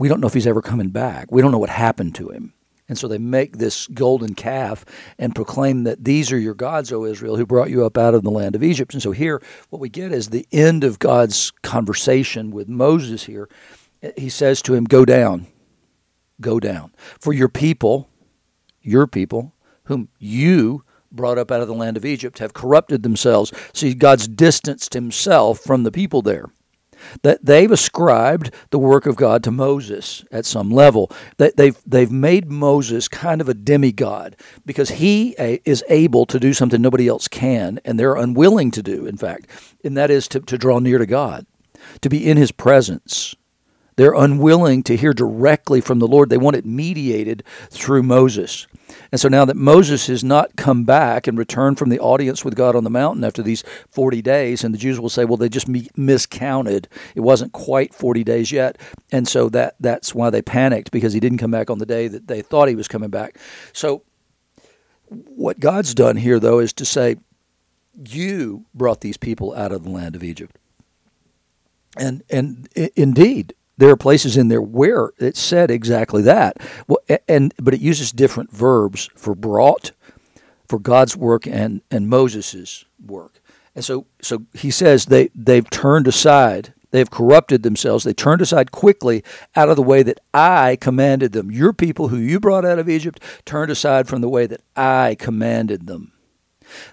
we 0.00 0.08
don't 0.08 0.20
know 0.20 0.26
if 0.26 0.32
he's 0.32 0.46
ever 0.46 0.62
coming 0.62 0.88
back. 0.88 1.30
We 1.30 1.42
don't 1.42 1.52
know 1.52 1.58
what 1.58 1.68
happened 1.68 2.14
to 2.14 2.30
him. 2.30 2.54
And 2.88 2.96
so 2.96 3.06
they 3.06 3.18
make 3.18 3.58
this 3.58 3.86
golden 3.86 4.34
calf 4.34 4.86
and 5.18 5.34
proclaim 5.34 5.84
that 5.84 6.02
these 6.02 6.32
are 6.32 6.38
your 6.38 6.54
gods, 6.54 6.90
O 6.90 7.04
Israel, 7.04 7.36
who 7.36 7.44
brought 7.44 7.68
you 7.68 7.84
up 7.84 7.98
out 7.98 8.14
of 8.14 8.22
the 8.22 8.30
land 8.30 8.56
of 8.56 8.62
Egypt. 8.62 8.94
And 8.94 9.02
so 9.02 9.12
here, 9.12 9.42
what 9.68 9.78
we 9.78 9.90
get 9.90 10.10
is 10.10 10.30
the 10.30 10.46
end 10.50 10.84
of 10.84 10.98
God's 10.98 11.50
conversation 11.62 12.50
with 12.50 12.66
Moses 12.66 13.24
here. 13.24 13.50
He 14.16 14.30
says 14.30 14.62
to 14.62 14.74
him, 14.74 14.84
Go 14.84 15.04
down, 15.04 15.48
go 16.40 16.60
down. 16.60 16.92
For 17.18 17.32
your 17.32 17.48
people, 17.48 18.08
your 18.82 19.06
people, 19.06 19.54
whom 19.84 20.08
you 20.18 20.84
brought 21.12 21.38
up 21.38 21.50
out 21.50 21.60
of 21.60 21.68
the 21.68 21.74
land 21.74 21.96
of 21.96 22.04
Egypt, 22.04 22.38
have 22.38 22.54
corrupted 22.54 23.02
themselves. 23.02 23.52
See, 23.72 23.94
God's 23.94 24.28
distanced 24.28 24.94
himself 24.94 25.60
from 25.60 25.82
the 25.82 25.92
people 25.92 26.22
there 26.22 26.46
that 27.22 27.44
they've 27.44 27.70
ascribed 27.70 28.52
the 28.70 28.78
work 28.78 29.06
of 29.06 29.16
God 29.16 29.42
to 29.44 29.50
Moses 29.50 30.24
at 30.30 30.44
some 30.44 30.70
level. 30.70 31.10
That 31.38 31.56
they've 31.56 31.76
they've 31.86 32.10
made 32.10 32.50
Moses 32.50 33.08
kind 33.08 33.40
of 33.40 33.48
a 33.48 33.54
demigod 33.54 34.36
because 34.64 34.90
he 34.90 35.30
is 35.64 35.84
able 35.88 36.26
to 36.26 36.38
do 36.38 36.52
something 36.52 36.80
nobody 36.80 37.08
else 37.08 37.28
can, 37.28 37.80
and 37.84 37.98
they're 37.98 38.14
unwilling 38.16 38.70
to 38.72 38.82
do. 38.82 39.06
In 39.06 39.16
fact, 39.16 39.48
and 39.84 39.96
that 39.96 40.10
is 40.10 40.28
to, 40.28 40.40
to 40.40 40.58
draw 40.58 40.78
near 40.78 40.98
to 40.98 41.06
God, 41.06 41.46
to 42.00 42.08
be 42.08 42.28
in 42.28 42.36
His 42.36 42.52
presence. 42.52 43.34
They're 44.00 44.14
unwilling 44.14 44.82
to 44.84 44.96
hear 44.96 45.12
directly 45.12 45.82
from 45.82 45.98
the 45.98 46.08
Lord. 46.08 46.30
They 46.30 46.38
want 46.38 46.56
it 46.56 46.64
mediated 46.64 47.42
through 47.68 48.02
Moses. 48.02 48.66
And 49.12 49.20
so 49.20 49.28
now 49.28 49.44
that 49.44 49.58
Moses 49.58 50.06
has 50.06 50.24
not 50.24 50.56
come 50.56 50.84
back 50.84 51.26
and 51.26 51.36
returned 51.36 51.78
from 51.78 51.90
the 51.90 52.00
audience 52.00 52.42
with 52.42 52.54
God 52.56 52.74
on 52.74 52.82
the 52.82 52.88
mountain 52.88 53.24
after 53.24 53.42
these 53.42 53.62
40 53.90 54.22
days, 54.22 54.64
and 54.64 54.72
the 54.72 54.78
Jews 54.78 54.98
will 54.98 55.10
say, 55.10 55.26
well, 55.26 55.36
they 55.36 55.50
just 55.50 55.68
miscounted. 55.68 56.88
It 57.14 57.20
wasn't 57.20 57.52
quite 57.52 57.92
40 57.92 58.24
days 58.24 58.50
yet. 58.50 58.78
And 59.12 59.28
so 59.28 59.50
that, 59.50 59.74
that's 59.80 60.14
why 60.14 60.30
they 60.30 60.40
panicked 60.40 60.92
because 60.92 61.12
he 61.12 61.20
didn't 61.20 61.36
come 61.36 61.50
back 61.50 61.68
on 61.68 61.76
the 61.76 61.84
day 61.84 62.08
that 62.08 62.26
they 62.26 62.40
thought 62.40 62.70
he 62.70 62.76
was 62.76 62.88
coming 62.88 63.10
back. 63.10 63.36
So 63.74 64.02
what 65.10 65.60
God's 65.60 65.94
done 65.94 66.16
here, 66.16 66.40
though, 66.40 66.60
is 66.60 66.72
to 66.72 66.86
say, 66.86 67.16
you 68.08 68.64
brought 68.72 69.02
these 69.02 69.18
people 69.18 69.54
out 69.54 69.72
of 69.72 69.84
the 69.84 69.90
land 69.90 70.16
of 70.16 70.24
Egypt. 70.24 70.56
And, 71.98 72.22
and 72.30 72.66
indeed, 72.96 73.52
there 73.80 73.90
are 73.90 73.96
places 73.96 74.36
in 74.36 74.48
there 74.48 74.60
where 74.60 75.12
it 75.18 75.38
said 75.38 75.70
exactly 75.70 76.20
that. 76.22 76.58
Well, 76.86 76.98
and 77.26 77.54
but 77.58 77.72
it 77.72 77.80
uses 77.80 78.12
different 78.12 78.52
verbs 78.52 79.08
for 79.16 79.34
brought, 79.34 79.92
for 80.68 80.78
God's 80.78 81.16
work 81.16 81.46
and 81.46 81.80
and 81.90 82.06
Moses's 82.06 82.84
work. 83.04 83.40
And 83.74 83.82
so 83.82 84.06
so 84.20 84.44
he 84.52 84.70
says 84.70 85.06
they 85.06 85.30
they've 85.34 85.68
turned 85.70 86.06
aside. 86.06 86.74
They 86.90 86.98
have 86.98 87.10
corrupted 87.10 87.62
themselves. 87.62 88.04
They 88.04 88.12
turned 88.12 88.42
aside 88.42 88.70
quickly 88.70 89.24
out 89.56 89.70
of 89.70 89.76
the 89.76 89.82
way 89.82 90.02
that 90.02 90.20
I 90.34 90.76
commanded 90.78 91.32
them. 91.32 91.50
Your 91.50 91.72
people 91.72 92.08
who 92.08 92.16
you 92.18 92.38
brought 92.38 92.66
out 92.66 92.80
of 92.80 92.88
Egypt 92.88 93.22
turned 93.46 93.70
aside 93.70 94.08
from 94.08 94.20
the 94.20 94.28
way 94.28 94.46
that 94.46 94.60
I 94.76 95.16
commanded 95.18 95.86
them. 95.86 96.12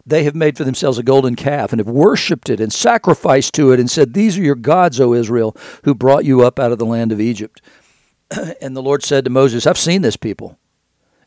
They 0.06 0.24
have 0.24 0.36
made 0.36 0.58
for 0.58 0.64
themselves 0.64 0.98
a 0.98 1.04
golden 1.04 1.36
calf 1.36 1.72
and 1.72 1.80
have 1.80 1.90
worshipped 1.90 2.50
it 2.50 2.60
and 2.60 2.72
sacrificed 2.72 3.54
to 3.56 3.72
it 3.72 3.80
and 3.80 3.90
said, 3.90 4.14
These 4.14 4.38
are 4.38 4.44
your 4.44 4.56
gods, 4.56 5.00
O 5.00 5.14
Israel, 5.14 5.56
who 5.84 5.96
brought 5.96 6.26
you 6.26 6.46
up 6.46 6.60
out 6.60 6.72
of 6.72 6.80
the 6.80 6.86
land 6.86 7.12
of 7.12 7.22
Egypt. 7.22 7.62
and 8.62 8.76
the 8.76 8.82
Lord 8.82 9.04
said 9.04 9.24
to 9.26 9.30
Moses, 9.30 9.68
I've 9.68 9.78
seen 9.78 10.02
this 10.02 10.18
people, 10.18 10.58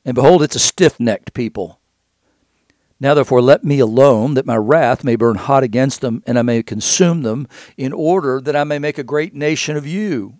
and 0.04 0.14
behold, 0.14 0.42
it's 0.42 0.56
a 0.56 0.60
stiff 0.60 0.98
necked 0.98 1.34
people. 1.34 1.80
Now, 3.02 3.14
therefore, 3.14 3.40
let 3.40 3.64
me 3.64 3.78
alone, 3.78 4.34
that 4.34 4.44
my 4.44 4.56
wrath 4.56 5.04
may 5.04 5.16
burn 5.16 5.36
hot 5.36 5.62
against 5.62 6.02
them, 6.02 6.22
and 6.26 6.38
I 6.38 6.42
may 6.42 6.62
consume 6.62 7.22
them, 7.22 7.48
in 7.78 7.94
order 7.94 8.42
that 8.42 8.54
I 8.54 8.64
may 8.64 8.78
make 8.78 8.98
a 8.98 9.02
great 9.02 9.34
nation 9.34 9.76
of 9.76 9.86
you. 9.86 10.39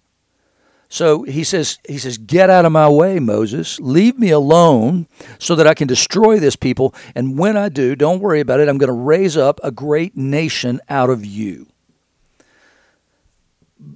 So 0.93 1.23
he 1.23 1.45
says, 1.45 1.79
he 1.89 1.99
says, 1.99 2.19
get 2.19 2.51
out 2.51 2.65
of 2.65 2.73
my 2.73 2.89
way, 2.89 3.21
Moses. 3.21 3.79
Leave 3.79 4.19
me 4.19 4.31
alone 4.31 5.07
so 5.39 5.55
that 5.55 5.67
I 5.69 5.73
can 5.73 5.87
destroy 5.87 6.41
this 6.41 6.57
people. 6.57 6.93
And 7.15 7.39
when 7.39 7.57
I 7.57 7.69
do, 7.69 7.95
don't 7.95 8.19
worry 8.19 8.41
about 8.41 8.59
it. 8.59 8.69
I'm 8.69 8.77
going 8.77 8.89
to 8.89 8.93
raise 8.93 9.37
up 9.37 9.61
a 9.63 9.71
great 9.71 10.17
nation 10.17 10.81
out 10.89 11.09
of 11.09 11.25
you. 11.25 11.69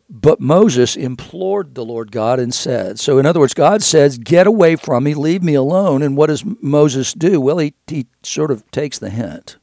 But 0.08 0.40
Moses 0.40 0.94
implored 0.94 1.74
the 1.74 1.84
Lord 1.84 2.12
God 2.12 2.38
and 2.38 2.54
said, 2.54 3.00
so 3.00 3.18
in 3.18 3.26
other 3.26 3.40
words, 3.40 3.54
God 3.54 3.82
says, 3.82 4.16
Get 4.16 4.46
away 4.46 4.76
from 4.76 5.02
me, 5.02 5.14
leave 5.14 5.42
me 5.42 5.54
alone. 5.54 6.00
And 6.00 6.16
what 6.16 6.28
does 6.28 6.44
Moses 6.62 7.12
do? 7.12 7.40
Well, 7.40 7.58
he, 7.58 7.74
he 7.88 8.06
sort 8.22 8.52
of 8.52 8.70
takes 8.70 9.00
the 9.00 9.10
hint. 9.10 9.56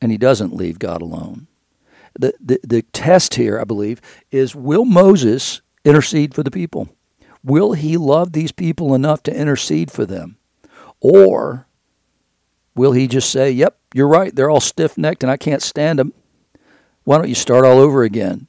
And 0.00 0.10
he 0.10 0.18
doesn't 0.18 0.56
leave 0.56 0.80
God 0.80 1.00
alone. 1.00 1.46
The, 2.20 2.34
the, 2.38 2.60
the 2.62 2.82
test 2.82 3.34
here, 3.36 3.58
I 3.58 3.64
believe, 3.64 4.00
is 4.30 4.54
will 4.54 4.84
Moses 4.84 5.62
intercede 5.86 6.34
for 6.34 6.42
the 6.42 6.50
people? 6.50 6.90
Will 7.42 7.72
he 7.72 7.96
love 7.96 8.32
these 8.32 8.52
people 8.52 8.94
enough 8.94 9.22
to 9.22 9.34
intercede 9.34 9.90
for 9.90 10.04
them? 10.04 10.36
Or 11.00 11.66
will 12.74 12.92
he 12.92 13.08
just 13.08 13.30
say, 13.30 13.50
Yep, 13.50 13.78
you're 13.94 14.06
right, 14.06 14.34
they're 14.34 14.50
all 14.50 14.60
stiff 14.60 14.98
necked 14.98 15.22
and 15.22 15.32
I 15.32 15.38
can't 15.38 15.62
stand 15.62 15.98
them? 15.98 16.12
Why 17.04 17.16
don't 17.16 17.30
you 17.30 17.34
start 17.34 17.64
all 17.64 17.78
over 17.78 18.02
again? 18.02 18.46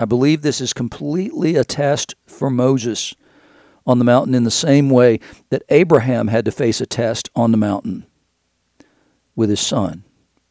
I 0.00 0.06
believe 0.06 0.40
this 0.40 0.62
is 0.62 0.72
completely 0.72 1.56
a 1.56 1.64
test 1.64 2.14
for 2.26 2.48
Moses 2.48 3.14
on 3.86 3.98
the 3.98 4.04
mountain 4.06 4.34
in 4.34 4.44
the 4.44 4.50
same 4.50 4.88
way 4.88 5.20
that 5.50 5.62
Abraham 5.68 6.28
had 6.28 6.46
to 6.46 6.50
face 6.50 6.80
a 6.80 6.86
test 6.86 7.28
on 7.36 7.50
the 7.50 7.58
mountain 7.58 8.06
with 9.36 9.50
his 9.50 9.60
son. 9.60 10.04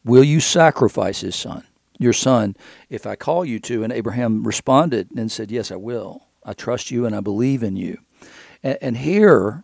Will 0.05 0.23
you 0.23 0.39
sacrifice 0.39 1.21
his 1.21 1.35
son, 1.35 1.63
your 2.03 2.13
son, 2.13 2.55
if 2.89 3.07
I 3.07 3.15
call 3.15 3.43
you 3.45 3.59
to? 3.61 3.83
And 3.83 3.91
Abraham 3.91 4.43
responded 4.43 5.09
and 5.15 5.31
said, 5.31 5.51
Yes, 5.51 5.71
I 5.71 5.77
will. 5.77 6.27
I 6.45 6.53
trust 6.53 6.91
you 6.91 7.05
and 7.05 7.15
I 7.15 7.21
believe 7.21 7.63
in 7.63 7.75
you. 7.75 7.97
And, 8.61 8.77
and 8.81 8.97
here, 8.97 9.63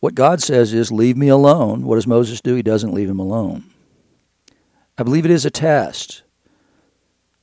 what 0.00 0.14
God 0.14 0.42
says 0.42 0.74
is, 0.74 0.92
Leave 0.92 1.16
me 1.16 1.28
alone. 1.28 1.84
What 1.84 1.94
does 1.94 2.06
Moses 2.06 2.40
do? 2.40 2.54
He 2.54 2.62
doesn't 2.62 2.94
leave 2.94 3.08
him 3.08 3.20
alone. 3.20 3.64
I 4.98 5.02
believe 5.02 5.24
it 5.24 5.30
is 5.30 5.46
a 5.46 5.50
test 5.50 6.22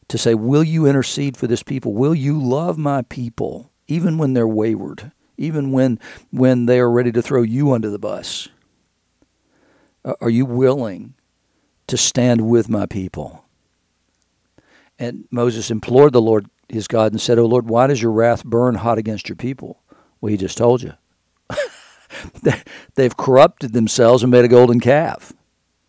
to 0.09 0.17
say, 0.17 0.35
Will 0.35 0.63
you 0.63 0.85
intercede 0.85 1.37
for 1.37 1.47
this 1.47 1.63
people? 1.63 1.93
Will 1.93 2.15
you 2.15 2.41
love 2.41 2.77
my 2.77 3.01
people, 3.03 3.71
even 3.87 4.17
when 4.17 4.33
they're 4.33 4.47
wayward, 4.47 5.11
even 5.37 5.71
when, 5.71 5.99
when 6.31 6.65
they 6.65 6.79
are 6.79 6.91
ready 6.91 7.11
to 7.11 7.21
throw 7.21 7.41
you 7.41 7.71
under 7.71 7.89
the 7.89 7.99
bus? 7.99 8.49
Are 10.21 10.29
you 10.29 10.45
willing 10.45 11.15
to 11.87 11.97
stand 11.97 12.47
with 12.49 12.69
my 12.69 12.85
people? 12.85 13.43
And 14.99 15.25
Moses 15.31 15.69
implored 15.69 16.13
the 16.13 16.21
Lord 16.21 16.49
his 16.69 16.87
God 16.87 17.11
and 17.11 17.21
said, 17.21 17.37
Oh 17.37 17.45
Lord, 17.45 17.69
why 17.69 17.87
does 17.87 18.01
your 18.01 18.11
wrath 18.11 18.43
burn 18.43 18.75
hot 18.75 18.97
against 18.97 19.29
your 19.29 19.35
people? 19.35 19.81
Well, 20.19 20.31
he 20.31 20.37
just 20.37 20.57
told 20.57 20.81
you. 20.81 20.93
They've 22.95 23.15
corrupted 23.15 23.73
themselves 23.73 24.23
and 24.23 24.31
made 24.31 24.45
a 24.45 24.49
golden 24.49 24.79
calf. 24.79 25.33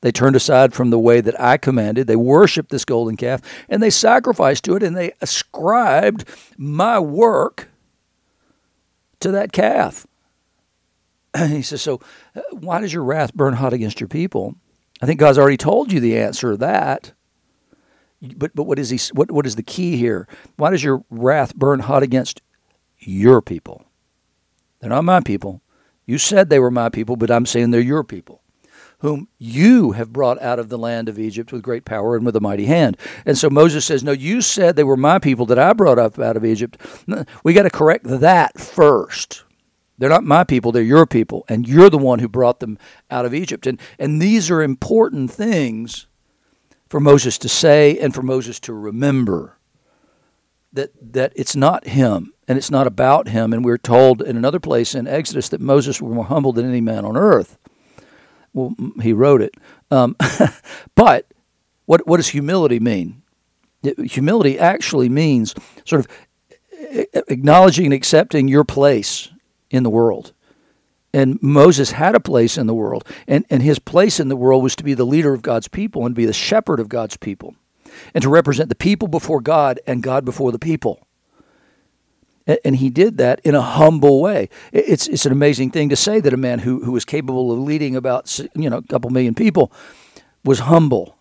They 0.00 0.12
turned 0.12 0.37
aside 0.37 0.75
from 0.75 0.91
the 0.91 0.99
way 0.99 1.21
that 1.21 1.41
I 1.41 1.57
commanded. 1.57 2.07
They 2.07 2.17
worshiped 2.17 2.71
this 2.71 2.85
golden 2.85 3.17
calf 3.17 3.41
and 3.69 3.83
they 3.83 3.91
sacrificed 3.91 4.65
to 4.65 4.77
it 4.77 4.83
and 4.83 4.97
they 4.97 5.12
ascribed 5.21 6.25
my 6.57 6.99
work 7.00 7.69
to 9.21 9.33
that 9.33 9.53
calf. 9.53 10.07
And 11.35 11.53
he 11.53 11.62
says, 11.62 11.83
So 11.83 12.00
uh, 12.37 12.43
why 12.53 12.81
does 12.81 12.93
your 12.93 13.03
wrath 13.03 13.35
burn 13.35 13.55
hot 13.55 13.73
against 13.73 14.00
your 14.00 14.09
people? 14.09 14.55
I 15.03 15.07
think 15.07 15.19
God's 15.19 15.38
already 15.38 15.57
told 15.57 15.93
you 15.93 16.00
the 16.00 16.19
answer 16.19 16.53
to 16.53 16.57
that. 16.59 17.12
But 18.21 18.55
but 18.55 18.65
what 18.65 18.79
is 18.79 18.91
he 18.91 18.99
what 19.15 19.31
what 19.31 19.47
is 19.47 19.57
the 19.57 19.63
key 19.63 19.97
here? 19.97 20.27
Why 20.57 20.71
does 20.71 20.83
your 20.83 21.05
wrath 21.11 21.55
burn 21.55 21.81
hot 21.81 22.03
against 22.03 22.43
your 22.99 23.41
people? 23.41 23.85
They're 24.81 24.91
not 24.91 25.05
my 25.05 25.21
people. 25.21 25.63
You 26.07 26.19
said 26.19 26.49
they 26.49 26.59
were 26.59 26.71
my 26.71 26.89
people, 26.89 27.17
but 27.17 27.31
I'm 27.31 27.47
saying 27.47 27.71
they're 27.71 27.81
your 27.81 28.05
people 28.05 28.43
whom 29.01 29.29
you 29.39 29.93
have 29.93 30.13
brought 30.13 30.41
out 30.43 30.59
of 30.59 30.69
the 30.69 30.79
land 30.79 31.09
of 31.09 31.19
Egypt 31.19 31.53
with 31.53 31.63
great 31.63 31.85
power 31.85 32.17
and 32.17 32.27
with 32.27 32.35
a 32.35 32.41
mighty 32.41 32.65
hand. 32.65 32.97
And 33.25 33.39
so 33.39 33.49
Moses 33.49 33.85
says, 33.85 34.03
No, 34.03 34.13
you 34.13 34.43
said 34.43 34.75
they 34.75 34.85
were 34.85 34.97
my 34.97 35.19
people 35.19 35.47
that 35.47 35.59
I 35.59 35.73
brought 35.73 35.99
up 35.99 36.19
out 36.19 36.37
of 36.37 36.45
Egypt. 36.45 36.79
We 37.45 37.53
got 37.53 37.63
to 37.63 37.71
correct 37.71 38.05
that 38.05 38.59
first. 38.59 39.45
They're 39.97 40.09
not 40.09 40.25
my 40.25 40.45
people, 40.45 40.71
they're 40.71 40.83
your 40.83 41.07
people, 41.07 41.45
and 41.49 41.69
you're 41.69 41.91
the 41.91 41.99
one 41.99 42.21
who 42.21 42.29
brought 42.29 42.61
them 42.61 42.79
out 43.11 43.25
of 43.25 43.35
Egypt. 43.35 43.67
And, 43.67 43.81
and 43.99 44.23
these 44.23 44.51
are 44.51 44.63
important 44.63 45.31
things 45.31 46.07
for 46.88 47.00
Moses 47.00 47.38
to 47.38 47.49
say 47.49 47.99
and 47.99 48.14
for 48.14 48.23
Moses 48.23 48.59
to 48.61 48.73
remember 48.73 49.59
that, 50.73 50.90
that 51.12 51.33
it's 51.37 51.57
not 51.57 51.87
him 51.87 52.33
and 52.47 52.57
it's 52.57 52.71
not 52.71 52.87
about 52.87 53.28
him. 53.28 53.52
And 53.52 53.64
we're 53.64 53.78
told 53.78 54.23
in 54.23 54.37
another 54.37 54.61
place 54.61 54.95
in 54.95 55.07
Exodus 55.07 55.49
that 55.50 55.61
Moses 55.61 56.00
was 56.00 56.14
more 56.14 56.25
humble 56.25 56.52
than 56.52 56.68
any 56.68 56.80
man 56.80 57.04
on 57.04 57.16
earth. 57.16 57.59
Well, 58.52 58.75
he 59.02 59.12
wrote 59.12 59.42
it. 59.42 59.54
Um, 59.90 60.16
but 60.95 61.26
what 61.87 62.07
what 62.07 62.16
does 62.16 62.28
humility 62.28 62.80
mean? 62.80 63.23
Humility 63.83 64.59
actually 64.59 65.09
means 65.09 65.54
sort 65.85 66.04
of 66.04 66.09
acknowledging 67.28 67.87
and 67.87 67.95
accepting 67.95 68.49
your 68.49 68.64
place 68.64 69.28
in 69.71 69.83
the 69.83 69.90
world. 69.90 70.33
And 71.12 71.43
Moses 71.43 71.93
had 71.93 72.15
a 72.15 72.21
place 72.21 72.59
in 72.59 72.67
the 72.67 72.75
world, 72.75 73.07
and, 73.27 73.45
and 73.49 73.62
his 73.62 73.79
place 73.79 74.21
in 74.21 74.29
the 74.29 74.37
world 74.37 74.62
was 74.62 74.77
to 74.77 74.85
be 74.85 74.95
the 74.95 75.07
leader 75.07 75.33
of 75.33 75.43
God's 75.43 75.69
people 75.69 76.05
and 76.05 76.15
be 76.15 76.27
the 76.27 76.33
shepherd 76.33 76.81
of 76.81 76.88
God's 76.88 77.17
people, 77.17 77.55
and 78.12 78.23
to 78.23 78.29
represent 78.29 78.69
the 78.69 78.75
people 78.75 79.09
before 79.09 79.41
God 79.41 79.81
and 79.87 80.03
God 80.03 80.25
before 80.25 80.53
the 80.53 80.59
people 80.59 81.09
and 82.65 82.77
he 82.77 82.88
did 82.88 83.19
that 83.19 83.41
in 83.45 83.55
a 83.55 83.61
humble 83.61 84.21
way. 84.21 84.49
It's 84.73 85.07
it's 85.09 85.27
an 85.27 85.33
amazing 85.33 85.71
thing 85.71 85.91
to 85.91 85.97
say 85.97 86.21
that 86.21 86.33
a 86.33 86.38
man 86.38 86.61
who 86.61 86.83
who 86.85 86.93
was 86.93 87.05
capable 87.05 87.53
of 87.53 87.59
leading 87.59 87.95
about 87.95 88.38
you 88.55 88.71
know 88.71 88.79
a 88.79 88.83
couple 88.83 89.11
million 89.11 89.35
people 89.35 89.71
was 90.45 90.61
humble, 90.61 91.17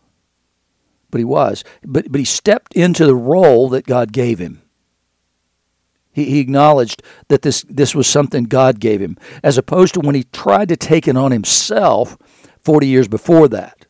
but 1.12 1.20
he 1.20 1.25
was. 1.25 1.63
But 1.84 2.12
but 2.12 2.20
he 2.20 2.25
stepped 2.25 2.74
into 2.75 3.06
the 3.06 3.15
role 3.15 3.67
that 3.70 3.86
God 3.86 4.13
gave 4.13 4.39
him. 4.39 4.62
He, 6.17 6.25
he 6.25 6.39
acknowledged 6.39 7.03
that 7.27 7.43
this 7.43 7.63
this 7.69 7.93
was 7.93 8.07
something 8.07 8.45
God 8.45 8.79
gave 8.79 9.00
him, 9.00 9.17
as 9.43 9.55
opposed 9.55 9.93
to 9.93 10.00
when 10.00 10.15
he 10.15 10.24
tried 10.24 10.67
to 10.69 10.75
take 10.75 11.07
it 11.07 11.15
on 11.15 11.31
himself 11.31 12.17
forty 12.63 12.88
years 12.88 13.07
before 13.07 13.47
that. 13.50 13.86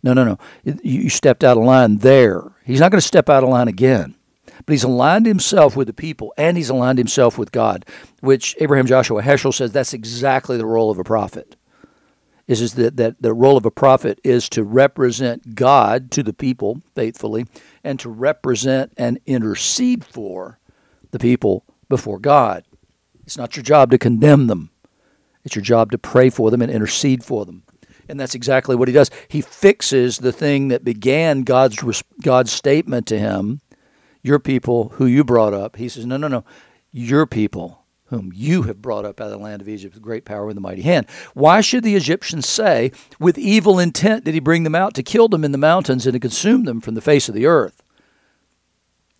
No, 0.00 0.12
no, 0.12 0.22
no. 0.22 0.38
You 0.84 1.08
stepped 1.08 1.42
out 1.42 1.56
of 1.56 1.64
line 1.64 1.98
there. 1.98 2.44
He's 2.64 2.78
not 2.78 2.92
going 2.92 3.00
to 3.00 3.06
step 3.06 3.28
out 3.28 3.42
of 3.42 3.48
line 3.48 3.66
again. 3.66 4.14
But 4.64 4.72
he's 4.72 4.84
aligned 4.84 5.26
himself 5.26 5.76
with 5.76 5.88
the 5.88 5.92
people 5.92 6.32
and 6.36 6.56
he's 6.56 6.70
aligned 6.70 6.98
himself 6.98 7.36
with 7.38 7.50
God, 7.50 7.84
which 8.20 8.54
Abraham 8.60 8.86
Joshua 8.86 9.20
Heschel 9.20 9.52
says 9.52 9.72
that's 9.72 9.94
exactly 9.94 10.56
the 10.56 10.66
role 10.66 10.90
of 10.90 10.98
a 10.98 11.04
prophet. 11.04 11.56
Is, 12.46 12.60
is 12.60 12.74
that, 12.74 12.96
that 12.98 13.20
the 13.20 13.34
role 13.34 13.56
of 13.56 13.66
a 13.66 13.70
prophet 13.70 14.20
is 14.22 14.48
to 14.50 14.62
represent 14.62 15.56
God 15.56 16.12
to 16.12 16.22
the 16.22 16.34
people 16.34 16.82
faithfully 16.94 17.46
and 17.82 17.98
to 17.98 18.08
represent 18.08 18.92
and 18.96 19.18
intercede 19.26 20.04
for 20.04 20.60
the 21.14 21.18
people 21.20 21.64
before 21.88 22.18
God. 22.18 22.64
It's 23.24 23.38
not 23.38 23.56
your 23.56 23.62
job 23.62 23.90
to 23.92 23.98
condemn 23.98 24.48
them. 24.48 24.70
It's 25.44 25.54
your 25.54 25.62
job 25.62 25.92
to 25.92 25.98
pray 25.98 26.28
for 26.28 26.50
them 26.50 26.60
and 26.60 26.70
intercede 26.70 27.24
for 27.24 27.46
them. 27.46 27.62
And 28.08 28.18
that's 28.20 28.34
exactly 28.34 28.76
what 28.76 28.88
he 28.88 28.94
does. 28.94 29.10
He 29.28 29.40
fixes 29.40 30.18
the 30.18 30.32
thing 30.32 30.68
that 30.68 30.84
began 30.84 31.42
God's 31.42 32.02
God's 32.20 32.52
statement 32.52 33.06
to 33.06 33.18
him 33.18 33.60
your 34.24 34.40
people 34.40 34.88
who 34.94 35.06
you 35.06 35.22
brought 35.22 35.54
up. 35.54 35.76
He 35.76 35.88
says, 35.88 36.04
No, 36.04 36.16
no, 36.16 36.26
no. 36.26 36.44
Your 36.90 37.26
people 37.26 37.84
whom 38.06 38.32
you 38.34 38.62
have 38.62 38.82
brought 38.82 39.04
up 39.04 39.20
out 39.20 39.26
of 39.26 39.30
the 39.32 39.38
land 39.38 39.62
of 39.62 39.68
Egypt 39.68 39.94
with 39.94 40.02
great 40.02 40.24
power 40.24 40.48
and 40.48 40.56
the 40.56 40.60
mighty 40.60 40.82
hand. 40.82 41.06
Why 41.34 41.60
should 41.60 41.84
the 41.84 41.94
Egyptians 41.94 42.48
say, 42.48 42.90
With 43.20 43.38
evil 43.38 43.78
intent 43.78 44.24
did 44.24 44.34
he 44.34 44.40
bring 44.40 44.64
them 44.64 44.74
out 44.74 44.94
to 44.94 45.02
kill 45.02 45.28
them 45.28 45.44
in 45.44 45.52
the 45.52 45.58
mountains 45.58 46.06
and 46.06 46.14
to 46.14 46.20
consume 46.20 46.64
them 46.64 46.80
from 46.80 46.94
the 46.94 47.00
face 47.00 47.28
of 47.28 47.34
the 47.34 47.46
earth? 47.46 47.82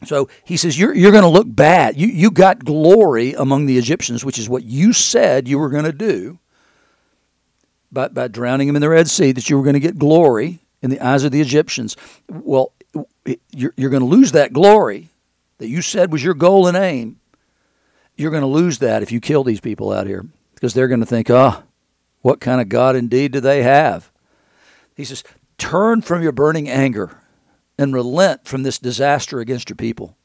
So 0.05 0.29
he 0.45 0.57
says, 0.57 0.79
You're, 0.79 0.95
you're 0.95 1.13
going 1.13 1.23
to 1.23 1.29
look 1.29 1.47
bad. 1.49 1.97
You, 1.97 2.09
you 2.09 2.31
got 2.31 2.65
glory 2.65 3.35
among 3.35 3.67
the 3.67 3.79
Egyptians, 3.79 4.25
which 4.25 4.39
is 4.39 4.49
what 4.49 4.65
you 4.65 4.93
said 4.93 5.49
you 5.49 5.59
were 5.59 5.69
going 5.71 5.85
to 5.85 5.93
do 5.93 6.39
by, 7.93 8.09
by 8.09 8.29
drowning 8.29 8.67
them 8.67 8.77
in 8.77 8.83
the 8.83 8.89
Red 8.89 9.09
Sea, 9.09 9.33
that 9.33 9.49
you 9.49 9.57
were 9.57 9.63
going 9.63 9.75
to 9.75 9.81
get 9.81 9.99
glory 9.99 10.59
in 10.83 10.91
the 10.91 11.01
eyes 11.01 11.25
of 11.25 11.33
the 11.33 11.41
Egyptians. 11.41 11.97
Well, 12.29 12.73
you're, 13.53 13.73
you're 13.77 13.91
going 13.91 14.03
to 14.03 14.07
lose 14.07 14.33
that 14.33 14.53
glory 14.53 15.09
that 15.59 15.69
you 15.69 15.81
said 15.81 16.13
was 16.13 16.23
your 16.23 16.35
goal 16.35 16.67
and 16.67 16.77
aim. 16.77 17.21
You're 18.17 18.31
going 18.31 18.43
to 18.43 18.47
lose 18.47 18.79
that 18.79 19.03
if 19.03 19.11
you 19.11 19.21
kill 19.21 19.45
these 19.45 19.61
people 19.61 19.93
out 19.93 20.07
here 20.07 20.27
because 20.55 20.75
they're 20.75 20.89
going 20.89 21.01
to 21.01 21.07
think, 21.07 21.31
oh, 21.31 21.63
what 22.23 22.41
kind 22.41 22.61
of 22.61 22.69
God 22.69 22.97
indeed 22.97 23.33
do 23.33 23.41
they 23.41 23.63
have? 23.63 24.11
He 24.95 25.05
says, 25.05 25.25
turn 25.59 26.03
from 26.03 26.23
your 26.23 26.33
burning 26.33 26.69
anger 26.69 27.19
and 27.79 27.95
relent 27.95 28.47
from 28.47 28.63
this 28.63 28.79
disaster 28.79 29.41
against 29.41 29.69
your 29.69 29.77
people. 29.77 30.17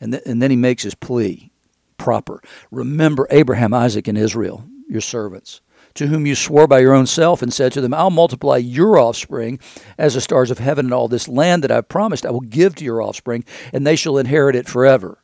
And, 0.00 0.12
th- 0.12 0.24
and 0.26 0.40
then 0.40 0.50
he 0.50 0.56
makes 0.56 0.82
his 0.82 0.94
plea 0.94 1.50
proper. 1.96 2.40
Remember 2.70 3.26
Abraham, 3.30 3.74
Isaac, 3.74 4.08
and 4.08 4.16
Israel, 4.16 4.64
your 4.88 5.00
servants 5.00 5.60
to 5.98 6.06
whom 6.06 6.26
you 6.26 6.34
swore 6.36 6.68
by 6.68 6.78
your 6.78 6.94
own 6.94 7.06
self 7.06 7.42
and 7.42 7.52
said 7.52 7.72
to 7.72 7.80
them, 7.80 7.92
I'll 7.92 8.10
multiply 8.10 8.56
your 8.56 8.98
offspring 8.98 9.58
as 9.98 10.14
the 10.14 10.20
stars 10.20 10.50
of 10.50 10.60
heaven, 10.60 10.86
and 10.86 10.94
all 10.94 11.08
this 11.08 11.26
land 11.26 11.64
that 11.64 11.72
I've 11.72 11.88
promised 11.88 12.24
I 12.24 12.30
will 12.30 12.40
give 12.40 12.76
to 12.76 12.84
your 12.84 13.02
offspring, 13.02 13.44
and 13.72 13.84
they 13.84 13.96
shall 13.96 14.16
inherit 14.16 14.54
it 14.54 14.68
forever. 14.68 15.18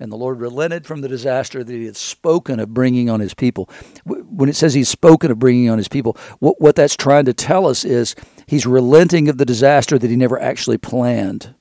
And 0.00 0.10
the 0.10 0.16
Lord 0.16 0.40
relented 0.40 0.86
from 0.86 1.02
the 1.02 1.08
disaster 1.08 1.62
that 1.62 1.72
he 1.72 1.84
had 1.84 1.96
spoken 1.96 2.58
of 2.58 2.72
bringing 2.72 3.10
on 3.10 3.20
his 3.20 3.34
people. 3.34 3.68
When 4.06 4.48
it 4.48 4.56
says 4.56 4.72
he's 4.72 4.88
spoken 4.88 5.30
of 5.30 5.38
bringing 5.38 5.68
on 5.68 5.76
his 5.76 5.88
people, 5.88 6.16
what, 6.38 6.58
what 6.58 6.74
that's 6.74 6.96
trying 6.96 7.26
to 7.26 7.34
tell 7.34 7.66
us 7.66 7.84
is 7.84 8.16
he's 8.46 8.64
relenting 8.66 9.28
of 9.28 9.36
the 9.36 9.44
disaster 9.44 9.98
that 9.98 10.08
he 10.08 10.16
never 10.16 10.40
actually 10.40 10.78
planned 10.78 11.54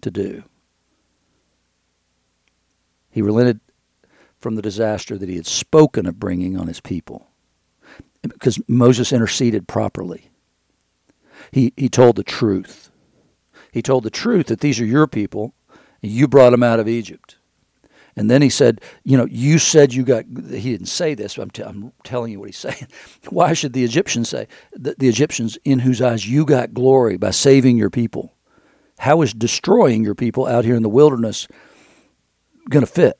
to 0.00 0.10
do. 0.10 0.42
He 3.10 3.22
relented 3.22 3.60
from 4.38 4.56
the 4.56 4.62
disaster 4.62 5.16
that 5.16 5.28
he 5.28 5.36
had 5.36 5.46
spoken 5.46 6.06
of 6.06 6.18
bringing 6.18 6.58
on 6.58 6.66
his 6.66 6.80
people 6.80 7.28
because 8.22 8.58
Moses 8.68 9.12
interceded 9.12 9.68
properly. 9.68 10.30
He, 11.52 11.72
he 11.76 11.88
told 11.88 12.16
the 12.16 12.24
truth. 12.24 12.90
He 13.72 13.82
told 13.82 14.02
the 14.02 14.10
truth 14.10 14.46
that 14.46 14.60
these 14.60 14.80
are 14.80 14.84
your 14.84 15.06
people, 15.06 15.54
and 16.02 16.10
you 16.10 16.26
brought 16.26 16.50
them 16.50 16.62
out 16.62 16.80
of 16.80 16.88
Egypt. 16.88 17.37
And 18.18 18.30
then 18.30 18.42
he 18.42 18.50
said, 18.50 18.80
You 19.04 19.16
know, 19.16 19.26
you 19.26 19.58
said 19.58 19.94
you 19.94 20.04
got, 20.04 20.24
he 20.50 20.72
didn't 20.72 20.86
say 20.86 21.14
this, 21.14 21.36
but 21.36 21.42
I'm, 21.42 21.50
t- 21.50 21.62
I'm 21.62 21.92
telling 22.04 22.32
you 22.32 22.40
what 22.40 22.48
he's 22.48 22.58
saying. 22.58 22.88
Why 23.30 23.52
should 23.52 23.72
the 23.72 23.84
Egyptians 23.84 24.28
say, 24.28 24.48
the, 24.72 24.94
the 24.98 25.08
Egyptians 25.08 25.58
in 25.64 25.78
whose 25.78 26.02
eyes 26.02 26.28
you 26.28 26.44
got 26.44 26.74
glory 26.74 27.16
by 27.16 27.30
saving 27.30 27.78
your 27.78 27.90
people? 27.90 28.34
How 28.98 29.22
is 29.22 29.32
destroying 29.32 30.02
your 30.02 30.16
people 30.16 30.46
out 30.46 30.64
here 30.64 30.74
in 30.74 30.82
the 30.82 30.88
wilderness 30.88 31.46
going 32.68 32.84
to 32.84 32.90
fit 32.90 33.18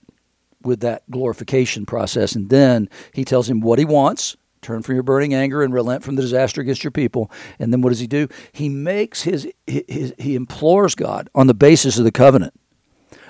with 0.63 0.81
that 0.81 1.09
glorification 1.11 1.87
process? 1.87 2.35
And 2.35 2.51
then 2.51 2.89
he 3.15 3.25
tells 3.25 3.49
him 3.49 3.61
what 3.61 3.79
he 3.79 3.85
wants 3.85 4.37
Turn 4.61 4.83
from 4.83 4.97
your 4.97 5.03
burning 5.03 5.35
anger 5.35 5.63
and 5.63 5.73
relent 5.73 6.03
from 6.03 6.17
the 6.17 6.23
disaster 6.23 6.61
against 6.61 6.83
your 6.83 6.91
people. 6.91 7.31
And 7.59 7.73
then 7.73 7.81
what 7.81 7.91
does 7.91 8.01
he 8.01 8.07
do? 8.07 8.29
He 8.53 8.69
makes 8.69 9.23
his, 9.23 9.49
his 9.67 10.15
he 10.19 10.35
implores 10.35 10.95
God 10.95 11.31
on 11.35 11.47
the 11.47 11.55
basis 11.55 11.99
of 11.99 12.05
the 12.05 12.13
covenant, 12.13 12.55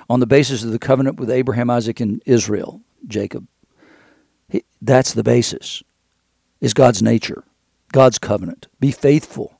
on 0.09 0.19
the 0.19 0.27
basis 0.27 0.63
of 0.63 0.71
the 0.71 0.79
covenant 0.79 1.19
with 1.19 1.29
Abraham, 1.29 1.69
Isaac, 1.69 1.99
and 1.99 2.21
Israel, 2.25 2.81
Jacob. 3.07 3.47
He, 4.49 4.63
that's 4.81 5.13
the 5.13 5.23
basis. 5.23 5.83
Is 6.59 6.73
God's 6.73 7.01
nature, 7.01 7.45
God's 7.93 8.17
covenant. 8.17 8.67
Be 8.79 8.91
faithful. 8.91 9.59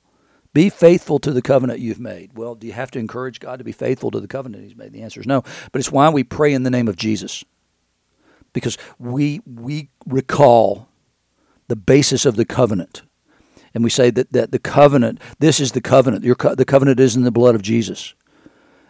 Be 0.53 0.69
faithful 0.69 1.19
to 1.19 1.31
the 1.31 1.41
covenant 1.41 1.79
you've 1.79 1.99
made. 1.99 2.31
Well, 2.35 2.55
do 2.55 2.67
you 2.67 2.73
have 2.73 2.91
to 2.91 2.99
encourage 2.99 3.39
God 3.39 3.59
to 3.59 3.63
be 3.63 3.71
faithful 3.71 4.11
to 4.11 4.19
the 4.19 4.27
covenant 4.27 4.63
He's 4.63 4.75
made? 4.75 4.91
The 4.91 5.03
answer 5.03 5.21
is 5.21 5.27
no. 5.27 5.43
But 5.71 5.79
it's 5.79 5.91
why 5.91 6.09
we 6.09 6.23
pray 6.23 6.53
in 6.53 6.63
the 6.63 6.69
name 6.69 6.87
of 6.87 6.97
Jesus, 6.97 7.43
because 8.51 8.77
we 8.97 9.41
we 9.45 9.89
recall 10.05 10.89
the 11.67 11.75
basis 11.75 12.25
of 12.25 12.35
the 12.35 12.45
covenant. 12.45 13.03
And 13.73 13.83
we 13.83 13.91
say 13.91 14.09
that, 14.09 14.33
that 14.33 14.51
the 14.51 14.59
covenant, 14.59 15.21
this 15.37 15.59
is 15.59 15.73
the 15.73 15.81
covenant. 15.81 16.23
Your 16.23 16.35
co- 16.35 16.55
the 16.55 16.65
covenant 16.65 16.99
is 16.99 17.15
in 17.15 17.23
the 17.23 17.31
blood 17.31 17.53
of 17.53 17.61
Jesus. 17.61 18.15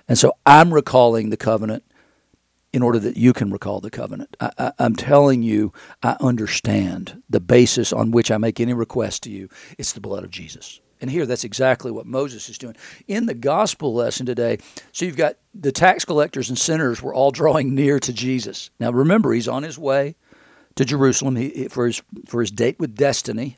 And 0.09 0.17
so 0.17 0.35
I'm 0.45 0.73
recalling 0.73 1.29
the 1.29 1.37
covenant 1.37 1.83
in 2.73 2.81
order 2.81 2.99
that 2.99 3.15
you 3.15 3.31
can 3.31 3.51
recall 3.51 3.79
the 3.79 3.91
covenant. 3.91 4.35
I, 4.39 4.73
I'm 4.77 4.95
telling 4.95 5.43
you, 5.43 5.71
I 6.03 6.17
understand 6.19 7.21
the 7.29 7.39
basis 7.39 7.93
on 7.93 8.11
which 8.11 8.31
I 8.31 8.37
make 8.37 8.59
any 8.59 8.73
request 8.73 9.23
to 9.23 9.31
you. 9.31 9.49
It's 9.77 9.93
the 9.93 10.01
blood 10.01 10.23
of 10.23 10.31
Jesus. 10.31 10.81
And 11.01 11.09
here, 11.09 11.25
that's 11.25 11.45
exactly 11.45 11.91
what 11.91 12.05
Moses 12.05 12.49
is 12.49 12.57
doing. 12.57 12.75
In 13.07 13.27
the 13.27 13.33
gospel 13.33 13.93
lesson 13.93 14.25
today, 14.25 14.57
so 14.91 15.05
you've 15.05 15.15
got 15.15 15.37
the 15.53 15.71
tax 15.71 16.03
collectors 16.03 16.49
and 16.49 16.57
sinners 16.57 17.01
were 17.01 17.13
all 17.13 17.31
drawing 17.31 17.73
near 17.73 17.99
to 17.99 18.11
Jesus. 18.11 18.69
Now, 18.79 18.91
remember, 18.91 19.31
he's 19.31 19.47
on 19.47 19.63
his 19.63 19.77
way 19.77 20.15
to 20.75 20.85
Jerusalem 20.85 21.37
he, 21.37 21.67
for, 21.69 21.85
his, 21.85 22.01
for 22.25 22.41
his 22.41 22.51
date 22.51 22.79
with 22.79 22.95
destiny. 22.95 23.57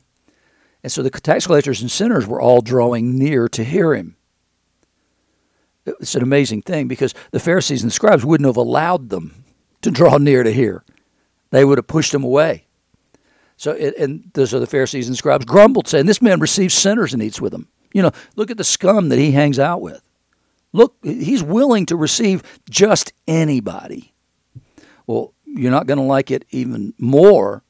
And 0.82 0.92
so 0.92 1.02
the 1.02 1.10
tax 1.10 1.46
collectors 1.46 1.80
and 1.80 1.90
sinners 1.90 2.26
were 2.26 2.40
all 2.40 2.60
drawing 2.60 3.18
near 3.18 3.48
to 3.48 3.64
hear 3.64 3.94
him. 3.94 4.16
It's 5.84 6.14
an 6.14 6.22
amazing 6.22 6.62
thing 6.62 6.88
because 6.88 7.14
the 7.32 7.40
Pharisees 7.40 7.82
and 7.82 7.90
the 7.90 7.94
scribes 7.94 8.24
wouldn't 8.24 8.46
have 8.46 8.56
allowed 8.56 9.08
them 9.08 9.44
to 9.82 9.90
draw 9.90 10.18
near 10.18 10.42
to 10.42 10.52
hear. 10.52 10.84
They 11.50 11.64
would 11.64 11.78
have 11.78 11.86
pushed 11.86 12.12
them 12.12 12.24
away. 12.24 12.66
So, 13.56 13.72
and 13.72 14.30
so 14.34 14.58
the 14.58 14.66
Pharisees 14.66 15.08
and 15.08 15.16
scribes 15.16 15.44
grumbled, 15.44 15.86
saying, 15.86 16.06
This 16.06 16.22
man 16.22 16.40
receives 16.40 16.74
sinners 16.74 17.12
and 17.12 17.22
eats 17.22 17.40
with 17.40 17.52
them. 17.52 17.68
You 17.92 18.02
know, 18.02 18.10
look 18.36 18.50
at 18.50 18.56
the 18.56 18.64
scum 18.64 19.08
that 19.10 19.18
he 19.18 19.32
hangs 19.32 19.58
out 19.58 19.80
with. 19.80 20.02
Look, 20.72 20.96
he's 21.02 21.42
willing 21.42 21.86
to 21.86 21.96
receive 21.96 22.42
just 22.68 23.12
anybody. 23.28 24.14
Well, 25.06 25.34
you're 25.44 25.70
not 25.70 25.86
going 25.86 25.98
to 25.98 26.04
like 26.04 26.30
it 26.30 26.44
even 26.50 26.94
more 26.98 27.62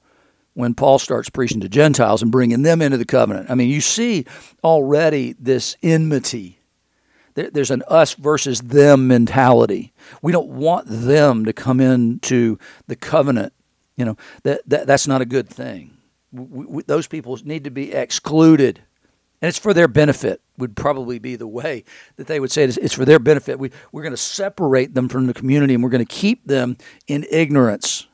when 0.55 0.75
Paul 0.75 0.99
starts 0.99 1.29
preaching 1.29 1.61
to 1.61 1.69
Gentiles 1.69 2.23
and 2.23 2.31
bringing 2.31 2.63
them 2.63 2.81
into 2.81 2.97
the 2.97 3.05
covenant. 3.05 3.51
I 3.51 3.55
mean, 3.55 3.71
you 3.71 3.81
see 3.81 4.27
already 4.63 5.35
this 5.39 5.77
enmity. 5.83 6.62
There's 7.35 7.71
an 7.71 7.83
us 7.88 8.14
versus 8.14 8.61
them 8.61 9.09
mentality. 9.09 9.92
We 10.21 10.33
don't 10.33 10.49
want 10.49 10.87
them 10.88 11.45
to 11.47 11.53
come 11.53 11.81
into 11.81 12.59
the 12.87 12.97
covenant. 12.97 13.53
You 13.97 14.05
know, 14.05 14.16
that, 14.42 14.61
that 14.66 14.87
that's 14.87 15.07
not 15.07 15.21
a 15.21 15.27
good 15.27 15.49
thing. 15.49 15.97
We, 16.33 16.66
we, 16.66 16.83
those 16.83 17.07
people 17.07 17.38
need 17.45 17.64
to 17.64 17.71
be 17.71 17.92
excluded 17.92 18.83
and 19.42 19.49
it's 19.49 19.59
for 19.59 19.75
their 19.75 19.88
benefit 19.88 20.40
would 20.57 20.77
probably 20.77 21.18
be 21.18 21.35
the 21.35 21.49
way 21.49 21.83
that 22.14 22.29
they 22.29 22.38
would 22.38 22.53
say 22.53 22.62
it. 22.62 22.79
It's 22.79 22.95
for 22.95 23.05
their 23.05 23.18
benefit. 23.18 23.59
We, 23.59 23.73
we're 23.90 24.03
going 24.03 24.12
to 24.12 24.16
separate 24.16 24.95
them 24.95 25.09
from 25.09 25.27
the 25.27 25.35
community 25.35 25.75
and 25.75 25.83
we're 25.83 25.90
going 25.90 26.05
to 26.05 26.14
keep 26.14 26.47
them 26.47 26.77
in 27.09 27.27
ignorance. 27.29 28.07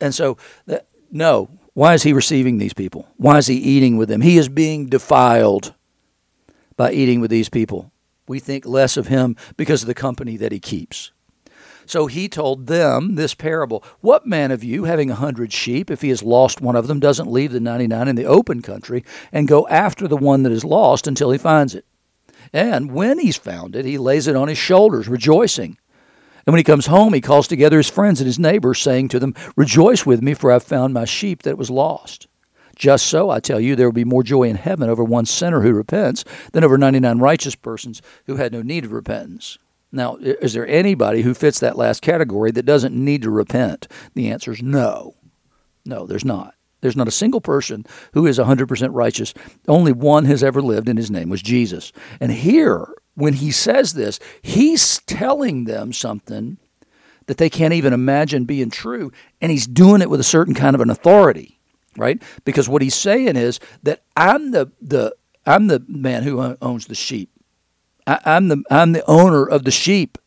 And 0.00 0.14
so, 0.14 0.38
that, 0.64 0.86
no, 1.10 1.50
why 1.74 1.92
is 1.92 2.02
he 2.02 2.14
receiving 2.14 2.56
these 2.56 2.72
people? 2.72 3.06
Why 3.18 3.36
is 3.36 3.48
he 3.48 3.56
eating 3.56 3.98
with 3.98 4.08
them? 4.08 4.22
He 4.22 4.38
is 4.38 4.48
being 4.48 4.86
defiled 4.86 5.74
by 6.76 6.92
eating 6.92 7.20
with 7.20 7.30
these 7.30 7.48
people. 7.48 7.90
We 8.28 8.40
think 8.40 8.66
less 8.66 8.96
of 8.96 9.06
him 9.06 9.36
because 9.56 9.82
of 9.82 9.86
the 9.86 9.94
company 9.94 10.36
that 10.36 10.52
he 10.52 10.58
keeps. 10.58 11.12
So 11.86 12.06
he 12.06 12.28
told 12.28 12.66
them 12.66 13.14
this 13.14 13.34
parable 13.34 13.84
What 14.00 14.26
man 14.26 14.50
of 14.50 14.64
you, 14.64 14.84
having 14.84 15.10
a 15.10 15.14
hundred 15.14 15.52
sheep, 15.52 15.90
if 15.90 16.02
he 16.02 16.08
has 16.08 16.22
lost 16.22 16.60
one 16.60 16.74
of 16.74 16.88
them, 16.88 16.98
doesn't 16.98 17.30
leave 17.30 17.52
the 17.52 17.60
99 17.60 18.08
in 18.08 18.16
the 18.16 18.24
open 18.24 18.60
country 18.60 19.04
and 19.32 19.46
go 19.46 19.66
after 19.68 20.08
the 20.08 20.16
one 20.16 20.42
that 20.42 20.52
is 20.52 20.64
lost 20.64 21.06
until 21.06 21.30
he 21.30 21.38
finds 21.38 21.74
it? 21.74 21.86
And 22.52 22.92
when 22.92 23.18
he's 23.18 23.36
found 23.36 23.76
it, 23.76 23.84
he 23.84 23.98
lays 23.98 24.26
it 24.26 24.36
on 24.36 24.48
his 24.48 24.58
shoulders, 24.58 25.08
rejoicing. 25.08 25.78
And 26.44 26.52
when 26.52 26.58
he 26.58 26.64
comes 26.64 26.86
home, 26.86 27.12
he 27.12 27.20
calls 27.20 27.48
together 27.48 27.76
his 27.76 27.90
friends 27.90 28.20
and 28.20 28.26
his 28.26 28.38
neighbors, 28.38 28.80
saying 28.80 29.08
to 29.08 29.18
them, 29.18 29.34
Rejoice 29.56 30.06
with 30.06 30.22
me, 30.22 30.34
for 30.34 30.52
I've 30.52 30.62
found 30.62 30.94
my 30.94 31.04
sheep 31.04 31.42
that 31.42 31.58
was 31.58 31.70
lost. 31.70 32.25
Just 32.76 33.06
so, 33.06 33.30
I 33.30 33.40
tell 33.40 33.58
you, 33.58 33.74
there 33.74 33.86
will 33.86 33.92
be 33.92 34.04
more 34.04 34.22
joy 34.22 34.44
in 34.44 34.56
heaven 34.56 34.88
over 34.88 35.02
one 35.02 35.24
sinner 35.24 35.62
who 35.62 35.72
repents 35.72 36.24
than 36.52 36.62
over 36.62 36.78
99 36.78 37.18
righteous 37.18 37.54
persons 37.54 38.02
who 38.26 38.36
had 38.36 38.52
no 38.52 38.62
need 38.62 38.84
of 38.84 38.92
repentance. 38.92 39.58
Now, 39.90 40.16
is 40.16 40.52
there 40.52 40.66
anybody 40.68 41.22
who 41.22 41.32
fits 41.32 41.58
that 41.60 41.78
last 41.78 42.02
category 42.02 42.50
that 42.50 42.66
doesn't 42.66 42.94
need 42.94 43.22
to 43.22 43.30
repent? 43.30 43.88
The 44.14 44.30
answer 44.30 44.52
is 44.52 44.62
no. 44.62 45.14
No, 45.86 46.06
there's 46.06 46.24
not. 46.24 46.54
There's 46.82 46.96
not 46.96 47.08
a 47.08 47.12
single 47.12 47.40
person 47.40 47.86
who 48.12 48.26
is 48.26 48.38
100% 48.38 48.88
righteous. 48.92 49.32
Only 49.66 49.92
one 49.92 50.26
has 50.26 50.44
ever 50.44 50.60
lived, 50.60 50.88
and 50.88 50.98
his 50.98 51.10
name 51.10 51.30
was 51.30 51.40
Jesus. 51.40 51.92
And 52.20 52.30
here, 52.30 52.86
when 53.14 53.32
he 53.32 53.50
says 53.50 53.94
this, 53.94 54.20
he's 54.42 54.98
telling 55.06 55.64
them 55.64 55.92
something 55.92 56.58
that 57.26 57.38
they 57.38 57.48
can't 57.48 57.74
even 57.74 57.92
imagine 57.92 58.44
being 58.44 58.70
true, 58.70 59.10
and 59.40 59.50
he's 59.50 59.66
doing 59.66 60.02
it 60.02 60.10
with 60.10 60.20
a 60.20 60.24
certain 60.24 60.54
kind 60.54 60.74
of 60.74 60.80
an 60.80 60.90
authority, 60.90 61.55
right? 61.96 62.22
Because 62.44 62.68
what 62.68 62.82
he's 62.82 62.94
saying 62.94 63.36
is 63.36 63.60
that 63.82 64.02
I'm 64.16 64.50
the, 64.50 64.70
the 64.80 65.14
I'm 65.46 65.68
the 65.68 65.82
man 65.86 66.24
who 66.24 66.56
owns 66.60 66.86
the 66.86 66.94
sheep. 66.94 67.30
I, 68.06 68.20
I'm 68.24 68.48
the 68.48 68.62
I'm 68.70 68.92
the 68.92 69.04
owner 69.08 69.46
of 69.46 69.64
the 69.64 69.70
sheep. 69.70 70.18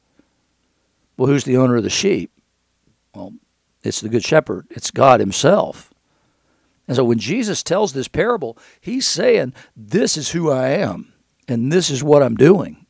Well, 1.18 1.28
who's 1.28 1.44
the 1.44 1.58
owner 1.58 1.76
of 1.76 1.84
the 1.84 1.90
sheep? 1.90 2.32
Well, 3.14 3.34
it's 3.84 4.02
the 4.02 4.10
good 4.10 4.24
shepherd. 4.24 4.68
It's 4.70 4.92
God 4.92 5.20
Himself. 5.20 5.94
And 6.88 6.96
so 6.96 7.04
when 7.04 7.20
Jesus 7.20 7.62
tells 7.62 7.94
this 7.94 8.08
parable, 8.08 8.58
He's 8.80 9.08
saying, 9.08 9.54
"This 9.76 10.18
is 10.18 10.32
who 10.32 10.50
I 10.50 10.70
am, 10.70 11.14
and 11.48 11.72
this 11.72 11.90
is 11.90 12.04
what 12.04 12.24
I'm 12.24 12.36
doing. 12.36 12.86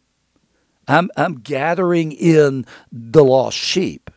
I'm 0.87 1.09
I'm 1.17 1.35
gathering 1.35 2.11
in 2.11 2.65
the 2.91 3.23
lost 3.23 3.57
sheep, 3.57 4.09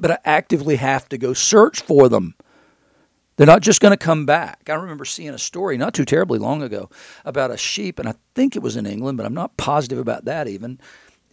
but 0.00 0.10
I 0.10 0.18
actively 0.24 0.76
have 0.76 1.08
to 1.08 1.18
go 1.18 1.32
search 1.32 1.80
for 1.80 2.08
them." 2.08 2.34
They're 3.36 3.46
not 3.46 3.62
just 3.62 3.80
going 3.80 3.92
to 3.92 3.96
come 3.96 4.26
back. 4.26 4.68
I 4.68 4.74
remember 4.74 5.04
seeing 5.04 5.30
a 5.30 5.38
story 5.38 5.76
not 5.76 5.94
too 5.94 6.04
terribly 6.04 6.38
long 6.38 6.62
ago 6.62 6.88
about 7.24 7.50
a 7.50 7.56
sheep, 7.56 7.98
and 7.98 8.08
I 8.08 8.14
think 8.34 8.54
it 8.54 8.62
was 8.62 8.76
in 8.76 8.86
England, 8.86 9.16
but 9.18 9.26
I'm 9.26 9.34
not 9.34 9.56
positive 9.56 9.98
about 9.98 10.24
that 10.26 10.46
even. 10.46 10.78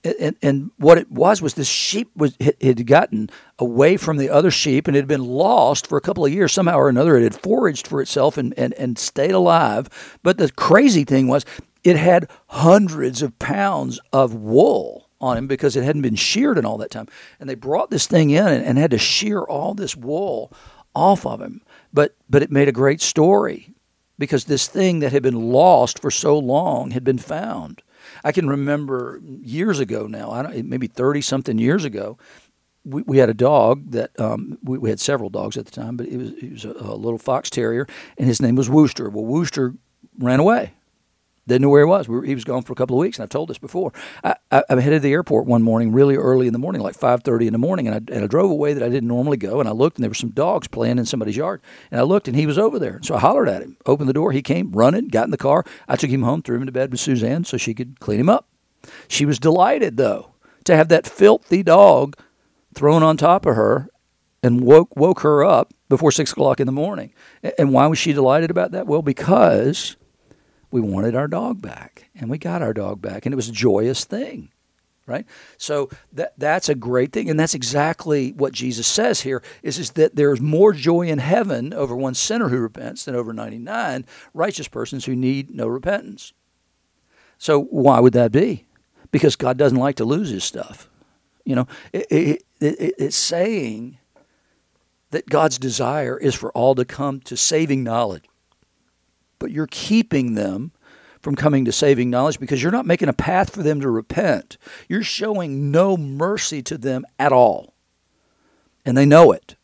And, 0.04 0.36
and 0.42 0.72
what 0.78 0.98
it 0.98 1.12
was 1.12 1.44
was 1.44 1.54
this 1.54 1.68
sheep 1.68 2.10
was 2.16 2.36
had 2.60 2.88
gotten 2.88 3.30
away 3.60 3.98
from 3.98 4.18
the 4.18 4.32
other 4.32 4.50
sheep 4.50 4.88
and 4.88 4.98
it 4.98 5.02
had 5.02 5.08
been 5.08 5.24
lost 5.24 5.86
for 5.86 5.96
a 5.96 6.02
couple 6.02 6.26
of 6.26 6.34
years 6.34 6.52
somehow 6.52 6.78
or 6.78 6.90
another. 6.90 7.18
It 7.18 7.24
had 7.24 7.40
foraged 7.40 7.86
for 7.86 8.02
itself 8.02 8.36
and, 8.36 8.52
and, 8.58 8.74
and 8.74 8.98
stayed 8.98 9.34
alive. 9.34 10.18
But 10.24 10.40
the 10.40 10.52
crazy 10.52 11.04
thing 11.04 11.28
was 11.28 11.46
it 11.84 11.98
had 11.98 12.32
hundreds 12.48 13.22
of 13.22 13.38
pounds 13.38 14.00
of 14.12 14.34
wool 14.34 15.08
on 15.20 15.38
him 15.38 15.46
because 15.46 15.76
it 15.76 15.84
hadn't 15.84 16.02
been 16.02 16.16
sheared 16.16 16.58
in 16.58 16.66
all 16.66 16.80
that 16.80 16.90
time. 16.90 17.08
And 17.40 17.48
they 17.48 17.54
brought 17.54 17.92
this 17.92 18.08
thing 18.08 18.32
in 18.32 18.48
and, 18.48 18.66
and 18.66 18.80
had 18.80 18.92
to 18.92 18.98
shear 18.98 19.42
all 19.42 19.76
this 19.76 19.96
wool 19.96 20.52
off 20.96 21.28
of 21.28 21.42
him. 21.42 21.62
But 21.94 22.16
but 22.30 22.42
it 22.42 22.52
made 22.52 22.68
a 22.68 22.74
great 22.74 23.02
story 23.02 23.74
because 24.18 24.46
this 24.46 24.68
thing 24.68 25.00
that 25.00 25.12
had 25.12 25.24
been 25.24 25.52
lost 25.52 26.00
for 26.00 26.12
so 26.12 26.38
long 26.38 26.92
had 26.92 27.04
been 27.04 27.18
found. 27.18 27.82
I 28.24 28.32
can 28.32 28.48
remember 28.48 29.20
years 29.24 29.80
ago 29.80 30.08
now, 30.08 30.32
I 30.32 30.44
don't, 30.44 30.66
maybe 30.66 30.88
30 30.88 31.22
something 31.22 31.58
years 31.58 31.86
ago, 31.86 32.18
we, 32.84 33.02
we 33.04 33.18
had 33.18 33.30
a 33.30 33.34
dog 33.34 33.92
that 33.92 34.18
um, 34.20 34.58
we, 34.64 34.78
we, 34.78 34.90
had 34.90 35.00
several 35.00 35.30
dogs 35.30 35.58
at 35.58 35.66
the 35.66 35.72
time, 35.72 35.98
but 35.98 36.08
it 36.08 36.18
was, 36.18 36.32
it 36.32 36.52
was 36.52 36.66
a, 36.66 36.72
a, 36.72 36.96
little 36.96 37.20
fox 37.20 37.50
terrier, 37.50 37.88
and 38.18 38.28
his 38.28 38.42
name 38.42 38.56
was 38.56 38.70
Wooster. 38.70 39.10
Well, 39.10 39.26
Wooster 39.26 39.76
ran 40.18 40.40
away. 40.40 40.74
Didn't 41.48 41.64
know 41.64 41.70
where 41.70 41.86
he 41.86 41.90
was. 41.90 42.08
We 42.08 42.16
were, 42.16 42.24
he 42.24 42.36
was 42.36 42.44
gone 42.44 42.62
for 42.62 42.74
a 42.74 42.76
couple 42.76 42.96
of 42.96 43.02
weeks, 43.02 43.18
and 43.18 43.24
I've 43.24 43.30
told 43.30 43.50
this 43.50 43.58
before. 43.58 43.92
I, 44.24 44.36
I, 44.52 44.64
I 44.70 44.80
headed 44.80 45.02
to 45.02 45.08
the 45.08 45.12
airport 45.12 45.48
one 45.48 45.64
morning, 45.64 45.92
really 45.92 46.16
early 46.16 46.46
in 46.46 46.54
the 46.54 46.60
morning, 46.60 46.82
like 46.82 46.96
5.30 46.96 47.48
in 47.48 47.54
the 47.54 47.60
morning, 47.60 47.88
and 47.88 47.96
I, 47.96 48.14
and 48.14 48.24
I 48.24 48.28
drove 48.28 48.52
away 48.52 48.74
that 48.74 48.84
I 48.84 48.90
didn't 48.90 49.08
normally 49.08 49.38
go, 49.38 49.60
and 49.60 49.68
I 49.68 49.72
looked, 49.72 49.98
and 49.98 50.04
there 50.04 50.10
were 50.10 50.16
some 50.16 50.30
dogs 50.30 50.68
playing 50.68 51.00
in 51.00 51.06
somebody's 51.06 51.38
yard, 51.38 51.62
and 51.90 52.00
I 52.00 52.04
looked, 52.04 52.28
and 52.28 52.38
he 52.38 52.46
was 52.46 52.60
over 52.60 52.78
there. 52.78 53.00
So 53.02 53.16
I 53.16 53.20
hollered 53.20 53.50
at 53.50 53.64
him, 53.64 53.76
opened 53.88 54.08
the 54.08 54.14
door. 54.14 54.32
He 54.32 54.44
came 54.44 54.72
running, 54.72 55.08
got 55.08 55.26
in 55.26 55.32
the 55.32 55.38
car. 55.38 55.66
I 55.88 55.96
took 55.96 56.12
him 56.12 56.22
home, 56.22 56.44
threw 56.44 56.58
him 56.58 56.62
into 56.62 56.72
bed 56.72 56.92
with 56.92 57.00
Suzanne 57.00 57.44
so 57.44 57.58
she 57.58 57.74
could 57.74 58.00
clean 58.00 58.20
him 58.20 58.30
up. 58.30 58.48
She 59.08 59.26
was 59.26 59.40
delighted, 59.40 59.98
though, 59.98 60.34
to 60.66 60.76
have 60.76 60.90
that 60.90 61.08
filthy 61.08 61.64
dog 61.64 62.18
thrown 62.76 63.02
on 63.04 63.18
top 63.18 63.46
of 63.46 63.56
her 63.56 63.90
and 64.44 64.62
woke 64.62 64.96
woke 64.96 65.22
her 65.22 65.44
up 65.44 65.74
before 65.90 66.12
six 66.12 66.32
o'clock 66.32 66.60
in 66.60 66.66
the 66.66 66.72
morning. 66.72 67.14
And 67.58 67.74
why 67.74 67.88
was 67.88 68.00
she 68.00 68.14
delighted 68.14 68.50
about 68.50 68.72
that? 68.72 68.88
Well, 68.88 69.02
because 69.02 69.98
we 70.72 70.82
wanted 70.82 71.16
our 71.16 71.28
dog 71.28 71.62
back, 71.62 72.10
and 72.16 72.30
we 72.30 72.38
got 72.38 72.62
our 72.62 72.74
dog 72.74 73.02
back, 73.02 73.26
and 73.26 73.34
it 73.34 73.36
was 73.36 73.50
a 73.50 73.54
joyous 73.54 74.06
thing, 74.06 74.50
right? 75.06 75.26
So 75.58 75.90
that 76.14 76.34
that's 76.38 76.70
a 76.70 76.76
great 76.76 77.12
thing, 77.12 77.30
and 77.30 77.40
that's 77.40 77.54
exactly 77.54 78.32
what 78.32 78.54
Jesus 78.54 78.88
says 78.88 79.22
here: 79.22 79.44
is 79.62 79.78
is 79.78 79.92
that 79.92 80.16
there's 80.16 80.42
more 80.42 80.74
joy 80.74 81.08
in 81.08 81.20
heaven 81.20 81.74
over 81.74 81.96
one 81.96 82.14
sinner 82.14 82.50
who 82.50 82.60
repents 82.60 83.06
than 83.06 83.16
over 83.16 83.34
ninety 83.34 83.60
nine 83.60 84.06
righteous 84.34 84.68
persons 84.68 85.06
who 85.06 85.16
need 85.16 85.54
no 85.54 85.68
repentance. 85.68 86.34
So 87.38 87.64
why 87.64 88.00
would 88.00 88.14
that 88.14 88.32
be? 88.32 88.66
Because 89.12 89.36
God 89.36 89.58
doesn't 89.58 89.78
like 89.78 89.96
to 89.98 90.06
lose 90.06 90.30
His 90.30 90.44
stuff. 90.44 90.90
You 91.44 91.56
know, 91.56 91.68
it, 91.92 92.08
it, 92.10 92.44
it, 92.60 92.96
it's 92.98 93.16
saying 93.16 93.98
that 95.10 95.28
God's 95.28 95.58
desire 95.58 96.18
is 96.18 96.36
for 96.36 96.52
all 96.52 96.76
to 96.76 96.86
come 96.86 97.20
to 97.22 97.36
saving 97.36 97.84
knowledge. 97.84 98.24
But 99.42 99.52
you're 99.52 99.68
keeping 99.68 100.36
them 100.36 100.72
from 101.20 101.36
coming 101.36 101.66
to 101.66 101.72
saving 101.72 102.12
knowledge 102.12 102.40
because 102.40 102.62
you're 102.62 102.72
not 102.72 102.86
making 102.86 103.10
a 103.10 103.14
path 103.14 103.50
for 103.54 103.64
them 103.64 103.82
to 103.82 103.90
repent. 103.90 104.58
You're 104.88 105.04
showing 105.04 105.72
no 105.72 105.98
mercy 105.98 106.62
to 106.62 106.78
them 106.78 107.06
at 107.18 107.34
all. 107.34 107.74
And 108.86 108.96
they 108.96 109.06
know 109.06 109.32
it. 109.32 109.56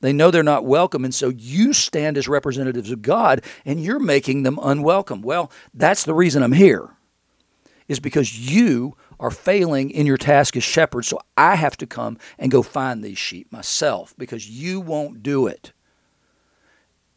They 0.00 0.12
know 0.12 0.30
they're 0.30 0.42
not 0.42 0.64
welcome. 0.64 1.04
And 1.04 1.14
so 1.14 1.28
you 1.28 1.72
stand 1.72 2.16
as 2.16 2.28
representatives 2.28 2.92
of 2.92 3.02
God 3.02 3.42
and 3.64 3.82
you're 3.82 3.98
making 3.98 4.44
them 4.44 4.58
unwelcome. 4.62 5.22
Well, 5.22 5.50
that's 5.74 6.04
the 6.04 6.14
reason 6.14 6.42
I'm 6.42 6.52
here, 6.52 6.90
is 7.88 8.00
because 8.00 8.38
you 8.38 8.96
are 9.18 9.30
failing 9.30 9.90
in 9.90 10.06
your 10.06 10.18
task 10.18 10.56
as 10.56 10.62
shepherds, 10.62 11.08
so 11.08 11.18
I 11.36 11.56
have 11.56 11.76
to 11.78 11.86
come 11.86 12.18
and 12.38 12.50
go 12.50 12.62
find 12.62 13.02
these 13.02 13.18
sheep 13.18 13.50
myself 13.50 14.14
because 14.16 14.48
you 14.48 14.80
won't 14.80 15.22
do 15.22 15.46
it. 15.46 15.72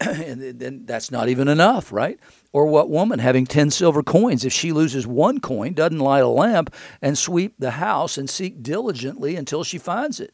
and 0.00 0.60
then 0.60 0.86
that's 0.86 1.10
not 1.10 1.28
even 1.28 1.48
enough, 1.48 1.92
right? 1.92 2.18
Or 2.52 2.66
what 2.66 2.90
woman 2.90 3.18
having 3.18 3.46
10 3.46 3.70
silver 3.70 4.02
coins, 4.02 4.44
if 4.44 4.52
she 4.52 4.72
loses 4.72 5.06
one 5.06 5.40
coin, 5.40 5.74
doesn't 5.74 5.98
light 5.98 6.22
a 6.22 6.28
lamp 6.28 6.74
and 7.02 7.18
sweep 7.18 7.54
the 7.58 7.72
house 7.72 8.16
and 8.16 8.30
seek 8.30 8.62
diligently 8.62 9.36
until 9.36 9.64
she 9.64 9.78
finds 9.78 10.20
it? 10.20 10.32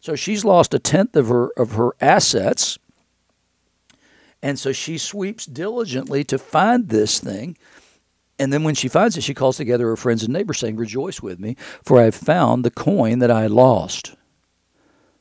So 0.00 0.14
she's 0.14 0.44
lost 0.44 0.74
a 0.74 0.78
tenth 0.78 1.16
of 1.16 1.28
her 1.28 1.50
of 1.56 1.72
her 1.72 1.92
assets. 2.00 2.78
And 4.42 4.58
so 4.58 4.72
she 4.72 4.98
sweeps 4.98 5.46
diligently 5.46 6.22
to 6.24 6.38
find 6.38 6.88
this 6.88 7.18
thing 7.18 7.56
and 8.38 8.52
then 8.52 8.64
when 8.64 8.74
she 8.74 8.88
finds 8.88 9.16
it, 9.16 9.22
she 9.22 9.34
calls 9.34 9.56
together 9.56 9.86
her 9.88 9.96
friends 9.96 10.22
and 10.22 10.32
neighbors, 10.32 10.58
saying, 10.58 10.76
Rejoice 10.76 11.22
with 11.22 11.40
me, 11.40 11.56
for 11.82 12.00
I 12.00 12.04
have 12.04 12.14
found 12.14 12.64
the 12.64 12.70
coin 12.70 13.18
that 13.20 13.30
I 13.30 13.46
lost. 13.46 14.14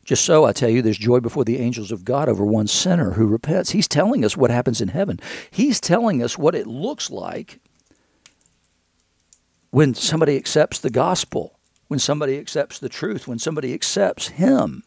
Just 0.05 0.23
so, 0.23 0.45
I 0.45 0.53
tell 0.53 0.69
you, 0.69 0.83
there's 0.83 0.99
joy 0.99 1.19
before 1.19 1.43
the 1.43 1.57
angels 1.57 1.91
of 1.91 2.05
God 2.05 2.29
over 2.29 2.45
one 2.45 2.67
sinner 2.67 3.11
who 3.11 3.25
repents. 3.25 3.71
He's 3.71 3.87
telling 3.87 4.23
us 4.23 4.37
what 4.37 4.51
happens 4.51 4.79
in 4.79 4.89
heaven. 4.89 5.19
He's 5.49 5.81
telling 5.81 6.21
us 6.21 6.37
what 6.37 6.53
it 6.53 6.67
looks 6.67 7.09
like 7.09 7.59
when 9.71 9.95
somebody 9.95 10.37
accepts 10.37 10.79
the 10.79 10.91
gospel, 10.91 11.59
when 11.87 11.99
somebody 11.99 12.37
accepts 12.37 12.77
the 12.77 12.87
truth, 12.87 13.27
when 13.27 13.39
somebody 13.39 13.73
accepts 13.73 14.27
Him 14.27 14.83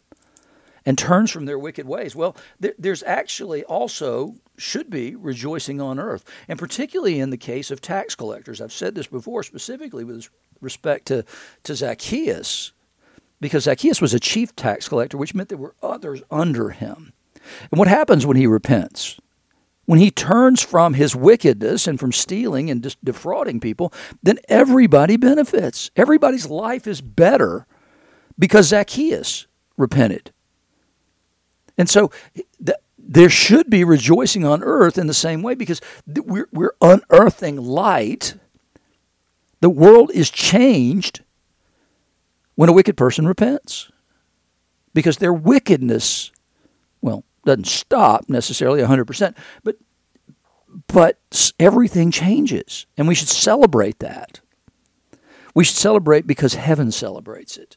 and 0.87 0.97
turns 0.97 1.33
from 1.33 1.47
their 1.47 1.59
wicked 1.59 1.87
ways. 1.87 2.15
Well, 2.15 2.37
there's 2.61 3.03
actually 3.03 3.65
also 3.65 4.37
should 4.57 4.89
be 4.89 5.17
rejoicing 5.17 5.81
on 5.81 5.99
earth, 5.99 6.25
and 6.47 6.61
particularly 6.61 7.19
in 7.19 7.31
the 7.31 7.37
case 7.37 7.73
of 7.73 7.81
tax 7.81 8.15
collectors. 8.15 8.61
I've 8.61 8.73
said 8.73 8.95
this 8.95 9.09
before, 9.09 9.43
specifically 9.43 10.05
with 10.05 10.29
respect 10.61 11.07
to, 11.07 11.25
to 11.65 11.75
Zacchaeus, 11.75 12.73
because 13.41 13.65
Zacchaeus 13.65 14.01
was 14.01 14.15
a 14.15 14.21
chief 14.21 14.55
tax 14.57 14.89
collector, 14.89 15.17
which 15.17 15.35
meant 15.35 15.49
there 15.49 15.59
were 15.59 15.75
others 15.83 16.23
under 16.31 16.71
him. 16.71 17.13
And 17.71 17.79
what 17.79 17.89
happens 17.89 18.27
when 18.27 18.37
he 18.37 18.47
repents? 18.47 19.21
When 19.87 19.99
he 19.99 20.11
turns 20.11 20.63
from 20.63 20.95
his 20.95 21.17
wickedness 21.17 21.87
and 21.87 21.99
from 21.99 22.13
stealing 22.13 22.71
and 22.71 22.95
defrauding 23.03 23.59
people, 23.59 23.93
then 24.23 24.39
everybody 24.49 25.17
benefits. 25.17 25.91
Everybody's 25.97 26.47
life 26.47 26.87
is 26.87 27.01
better 27.01 27.67
because 28.39 28.69
Zacchaeus 28.69 29.47
repented. 29.79 30.33
And 31.79 31.89
so 31.89 32.11
there 32.99 33.31
should 33.31 33.71
be 33.71 33.85
rejoicing 33.85 34.45
on 34.45 34.63
earth 34.63 34.99
in 34.99 35.07
the 35.07 35.15
same 35.15 35.41
way 35.43 35.55
because 35.55 35.81
we're, 36.07 36.49
we're 36.53 36.75
unearthing 36.83 37.57
light. 37.57 38.35
The 39.61 39.71
world 39.71 40.11
is 40.13 40.29
changed 40.29 41.23
when 42.59 42.69
a 42.69 42.73
wicked 42.73 42.97
person 42.97 43.25
repents 43.25 43.89
because 44.93 45.19
their 45.19 45.33
wickedness, 45.33 46.33
well, 47.01 47.23
doesn't 47.45 47.69
stop 47.69 48.29
necessarily 48.29 48.83
100%, 48.83 49.37
but 49.63 49.77
but 50.89 51.53
everything 51.61 52.11
changes 52.11 52.87
and 52.97 53.07
we 53.07 53.15
should 53.15 53.29
celebrate 53.29 54.01
that. 54.01 54.41
We 55.55 55.63
should 55.63 55.77
celebrate 55.77 56.27
because 56.27 56.55
heaven 56.55 56.91
celebrates 56.91 57.57
it. 57.57 57.77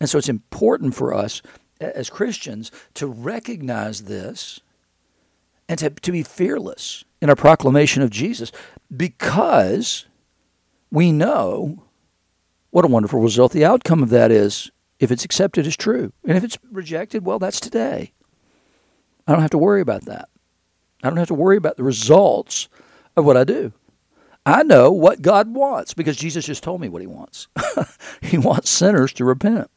And 0.00 0.08
so 0.08 0.16
it's 0.16 0.30
important 0.30 0.94
for 0.94 1.12
us 1.12 1.42
as 1.78 2.08
Christians 2.08 2.72
to 2.94 3.06
recognize 3.06 4.04
this 4.04 4.58
and 5.68 5.78
to, 5.80 5.90
to 5.90 6.12
be 6.12 6.22
fearless 6.22 7.04
in 7.20 7.28
our 7.28 7.36
proclamation 7.36 8.02
of 8.02 8.08
Jesus 8.08 8.52
because 8.96 10.06
we 10.90 11.12
know 11.12 11.82
what 12.76 12.84
a 12.84 12.88
wonderful 12.88 13.20
result 13.20 13.52
the 13.52 13.64
outcome 13.64 14.02
of 14.02 14.10
that 14.10 14.30
is 14.30 14.70
if 14.98 15.10
it's 15.10 15.24
accepted 15.24 15.66
as 15.66 15.74
true. 15.78 16.12
And 16.28 16.36
if 16.36 16.44
it's 16.44 16.58
rejected, 16.70 17.24
well, 17.24 17.38
that's 17.38 17.58
today. 17.58 18.12
I 19.26 19.32
don't 19.32 19.40
have 19.40 19.52
to 19.52 19.58
worry 19.58 19.80
about 19.80 20.04
that. 20.04 20.28
I 21.02 21.08
don't 21.08 21.16
have 21.16 21.28
to 21.28 21.34
worry 21.34 21.56
about 21.56 21.78
the 21.78 21.84
results 21.84 22.68
of 23.16 23.24
what 23.24 23.38
I 23.38 23.44
do. 23.44 23.72
I 24.44 24.62
know 24.62 24.92
what 24.92 25.22
God 25.22 25.54
wants 25.54 25.94
because 25.94 26.18
Jesus 26.18 26.44
just 26.44 26.62
told 26.62 26.82
me 26.82 26.90
what 26.90 27.00
he 27.00 27.06
wants. 27.06 27.48
he 28.20 28.36
wants 28.36 28.68
sinners 28.68 29.14
to 29.14 29.24
repent. 29.24 29.70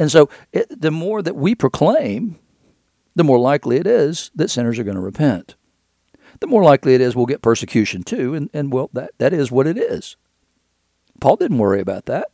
And 0.00 0.10
so 0.10 0.28
it, 0.52 0.80
the 0.80 0.90
more 0.90 1.22
that 1.22 1.36
we 1.36 1.54
proclaim, 1.54 2.40
the 3.14 3.22
more 3.22 3.38
likely 3.38 3.76
it 3.76 3.86
is 3.86 4.32
that 4.34 4.50
sinners 4.50 4.80
are 4.80 4.84
going 4.84 4.96
to 4.96 5.00
repent. 5.00 5.54
The 6.40 6.48
more 6.48 6.64
likely 6.64 6.96
it 6.96 7.00
is 7.00 7.14
we'll 7.14 7.26
get 7.26 7.40
persecution 7.40 8.02
too, 8.02 8.34
and, 8.34 8.50
and 8.52 8.72
well, 8.72 8.90
that, 8.94 9.12
that 9.18 9.32
is 9.32 9.52
what 9.52 9.68
it 9.68 9.78
is. 9.78 10.16
Paul 11.22 11.36
didn't 11.36 11.58
worry 11.58 11.78
about 11.78 12.06
that. 12.06 12.30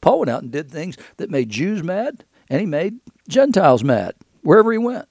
Paul 0.00 0.18
went 0.18 0.30
out 0.30 0.42
and 0.42 0.50
did 0.50 0.68
things 0.68 0.96
that 1.18 1.30
made 1.30 1.48
Jews 1.48 1.84
mad, 1.84 2.24
and 2.48 2.58
he 2.58 2.66
made 2.66 2.98
Gentiles 3.28 3.84
mad 3.84 4.16
wherever 4.42 4.72
he 4.72 4.78
went. 4.78 5.06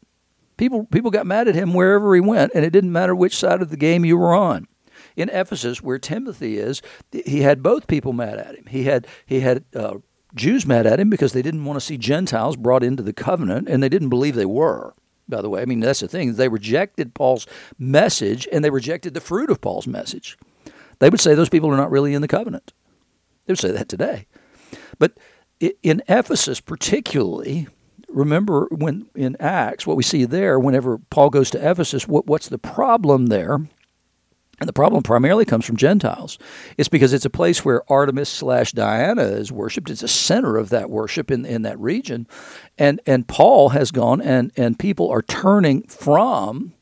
People, 0.58 0.84
people 0.84 1.10
got 1.10 1.26
mad 1.26 1.48
at 1.48 1.56
him 1.56 1.74
wherever 1.74 2.14
he 2.14 2.20
went, 2.20 2.52
and 2.54 2.66
it 2.66 2.72
didn't 2.72 2.92
matter 2.92 3.16
which 3.16 3.38
side 3.38 3.62
of 3.62 3.70
the 3.70 3.78
game 3.78 4.04
you 4.04 4.18
were 4.18 4.36
on. 4.36 4.68
In 5.16 5.30
Ephesus, 5.30 5.82
where 5.82 5.98
Timothy 5.98 6.58
is, 6.58 6.82
he 7.14 7.40
had 7.40 7.64
both 7.64 7.88
people 7.88 8.12
mad 8.12 8.38
at 8.38 8.56
him. 8.56 8.66
He 8.68 8.84
had 8.84 9.08
he 9.26 9.40
had 9.40 9.64
uh, 9.74 10.00
Jews 10.36 10.66
mad 10.66 10.86
at 10.86 11.00
him 11.00 11.10
because 11.10 11.32
they 11.32 11.42
didn't 11.42 11.64
want 11.64 11.78
to 11.78 11.86
see 11.86 11.98
Gentiles 11.98 12.58
brought 12.58 12.84
into 12.84 13.02
the 13.02 13.14
covenant, 13.14 13.70
and 13.70 13.82
they 13.82 13.88
didn't 13.88 14.10
believe 14.10 14.36
they 14.36 14.46
were. 14.46 14.94
By 15.30 15.42
the 15.42 15.50
way, 15.50 15.62
I 15.62 15.66
mean 15.66 15.80
that's 15.80 16.02
the 16.02 16.10
thing. 16.10 16.34
They 16.34 16.50
rejected 16.50 17.14
Paul's 17.14 17.48
message, 17.78 18.46
and 18.52 18.62
they 18.62 18.70
rejected 18.70 19.14
the 19.14 19.22
fruit 19.22 19.50
of 19.50 19.62
Paul's 19.62 19.88
message. 19.88 20.38
They 21.00 21.10
would 21.10 21.22
say 21.22 21.34
those 21.34 21.48
people 21.48 21.72
are 21.72 21.78
not 21.78 21.92
really 21.92 22.14
in 22.14 22.22
the 22.22 22.28
covenant. 22.28 22.74
They 23.50 23.54
would 23.54 23.60
say 23.60 23.72
that 23.72 23.90
today. 23.90 24.28
But 25.00 25.18
in 25.60 26.04
Ephesus, 26.08 26.60
particularly, 26.60 27.68
remember 28.08 28.68
when 28.70 29.10
in 29.16 29.36
Acts, 29.40 29.88
what 29.88 29.98
we 29.98 30.04
see 30.04 30.26
there, 30.26 30.60
whenever 30.60 31.00
Paul 31.10 31.32
goes 31.32 31.50
to 31.50 31.58
Ephesus, 31.72 32.08
what, 32.08 32.28
what's 32.28 32.48
the 32.48 32.60
problem 32.60 33.26
there? 33.26 33.56
And 33.56 34.68
the 34.68 34.74
problem 34.74 35.02
primarily 35.02 35.46
comes 35.46 35.66
from 35.66 35.78
Gentiles. 35.78 36.38
It's 36.78 36.90
because 36.90 37.12
it's 37.12 37.26
a 37.26 37.30
place 37.32 37.66
where 37.66 37.82
Artemis 37.92 38.30
slash 38.30 38.72
Diana 38.72 39.24
is 39.24 39.52
worshipped. 39.52 39.90
It's 39.90 40.04
a 40.04 40.08
center 40.08 40.56
of 40.56 40.70
that 40.70 40.92
worship 40.92 41.32
in, 41.32 41.44
in 41.44 41.64
that 41.64 41.80
region. 41.80 42.28
And 42.78 43.02
and 43.08 43.28
Paul 43.28 43.70
has 43.70 43.90
gone 43.90 44.22
and, 44.22 44.52
and 44.56 44.78
people 44.78 45.10
are 45.10 45.24
turning 45.24 45.88
from 45.88 46.74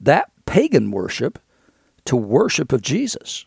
that 0.00 0.32
pagan 0.46 0.90
worship 0.90 1.38
to 2.06 2.16
worship 2.16 2.72
of 2.72 2.82
Jesus. 2.82 3.46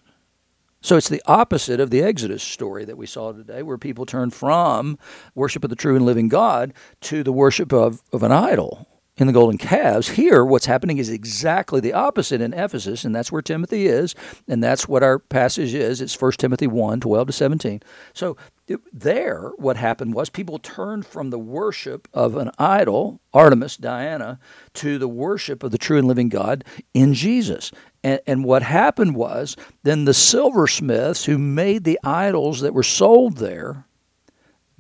So 0.82 0.96
it's 0.96 1.10
the 1.10 1.22
opposite 1.26 1.80
of 1.80 1.90
the 1.90 2.02
Exodus 2.02 2.42
story 2.42 2.86
that 2.86 2.98
we 2.98 3.06
saw 3.06 3.34
today, 3.34 3.64
where 3.64 3.78
people 3.78 4.06
turn 4.06 4.30
from 4.30 4.98
worship 5.36 5.64
of 5.64 5.70
the 5.70 5.76
true 5.76 5.96
and 5.96 6.06
living 6.06 6.30
God 6.30 6.74
to 7.02 7.22
the 7.22 7.34
worship 7.34 7.74
of, 7.74 8.02
of 8.14 8.24
an 8.24 8.32
idol 8.32 8.88
in 9.18 9.28
the 9.28 9.34
golden 9.34 9.58
calves. 9.58 10.10
Here, 10.10 10.46
what's 10.46 10.66
happening 10.66 10.98
is 10.98 11.10
exactly 11.10 11.82
the 11.82 11.92
opposite 11.92 12.40
in 12.40 12.54
Ephesus, 12.54 13.04
and 13.04 13.14
that's 13.14 13.32
where 13.32 13.42
Timothy 13.42 13.88
is, 13.88 14.16
and 14.48 14.64
that's 14.64 14.88
what 14.88 15.04
our 15.04 15.20
passage 15.20 15.74
is. 15.74 16.00
It's 16.00 16.20
1 16.20 16.32
Timothy 16.34 16.68
1 16.68 17.02
12 17.02 17.28
to 17.28 17.34
17. 17.34 17.82
So 18.14 18.38
there, 18.94 19.52
what 19.58 19.78
happened 19.78 20.14
was 20.14 20.30
people 20.30 20.60
turned 20.60 21.06
from 21.06 21.30
the 21.30 21.40
worship 21.40 22.08
of 22.14 22.36
an 22.36 22.52
idol, 22.58 23.20
Artemis, 23.34 23.78
Diana, 23.78 24.40
to 24.76 24.98
the 24.98 25.08
worship 25.08 25.64
of 25.64 25.72
the 25.72 25.78
true 25.78 25.98
and 25.98 26.08
living 26.08 26.30
God 26.30 26.64
in 26.94 27.14
Jesus. 27.14 27.72
And, 28.04 28.20
and 28.28 28.44
what 28.44 28.62
happened 28.62 29.16
was 29.16 29.56
then 29.84 30.06
the 30.06 30.14
silversmiths 30.14 31.26
who 31.26 31.38
made 31.38 31.84
the 31.84 32.00
idols 32.04 32.62
that 32.62 32.74
were 32.74 32.84
sold 32.84 33.38
there 33.38 33.86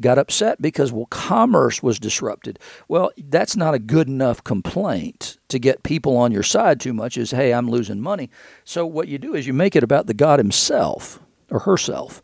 got 0.01 0.17
upset 0.17 0.61
because, 0.61 0.91
well, 0.91 1.07
commerce 1.07 1.83
was 1.83 1.99
disrupted. 1.99 2.59
Well, 2.87 3.11
that's 3.17 3.55
not 3.55 3.73
a 3.73 3.79
good 3.79 4.07
enough 4.07 4.43
complaint 4.43 5.37
to 5.49 5.59
get 5.59 5.83
people 5.83 6.15
on 6.15 6.31
your 6.31 6.43
side 6.43 6.79
too 6.79 6.93
much, 6.93 7.17
is, 7.17 7.31
hey, 7.31 7.53
I'm 7.53 7.69
losing 7.69 7.99
money. 7.99 8.29
So 8.63 8.85
what 8.85 9.07
you 9.07 9.17
do 9.17 9.35
is 9.35 9.45
you 9.45 9.53
make 9.53 9.75
it 9.75 9.83
about 9.83 10.07
the 10.07 10.13
God 10.13 10.39
himself 10.39 11.19
or 11.51 11.59
herself. 11.59 12.21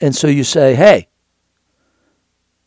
And 0.00 0.14
so 0.14 0.26
you 0.28 0.44
say, 0.44 0.74
hey, 0.74 1.08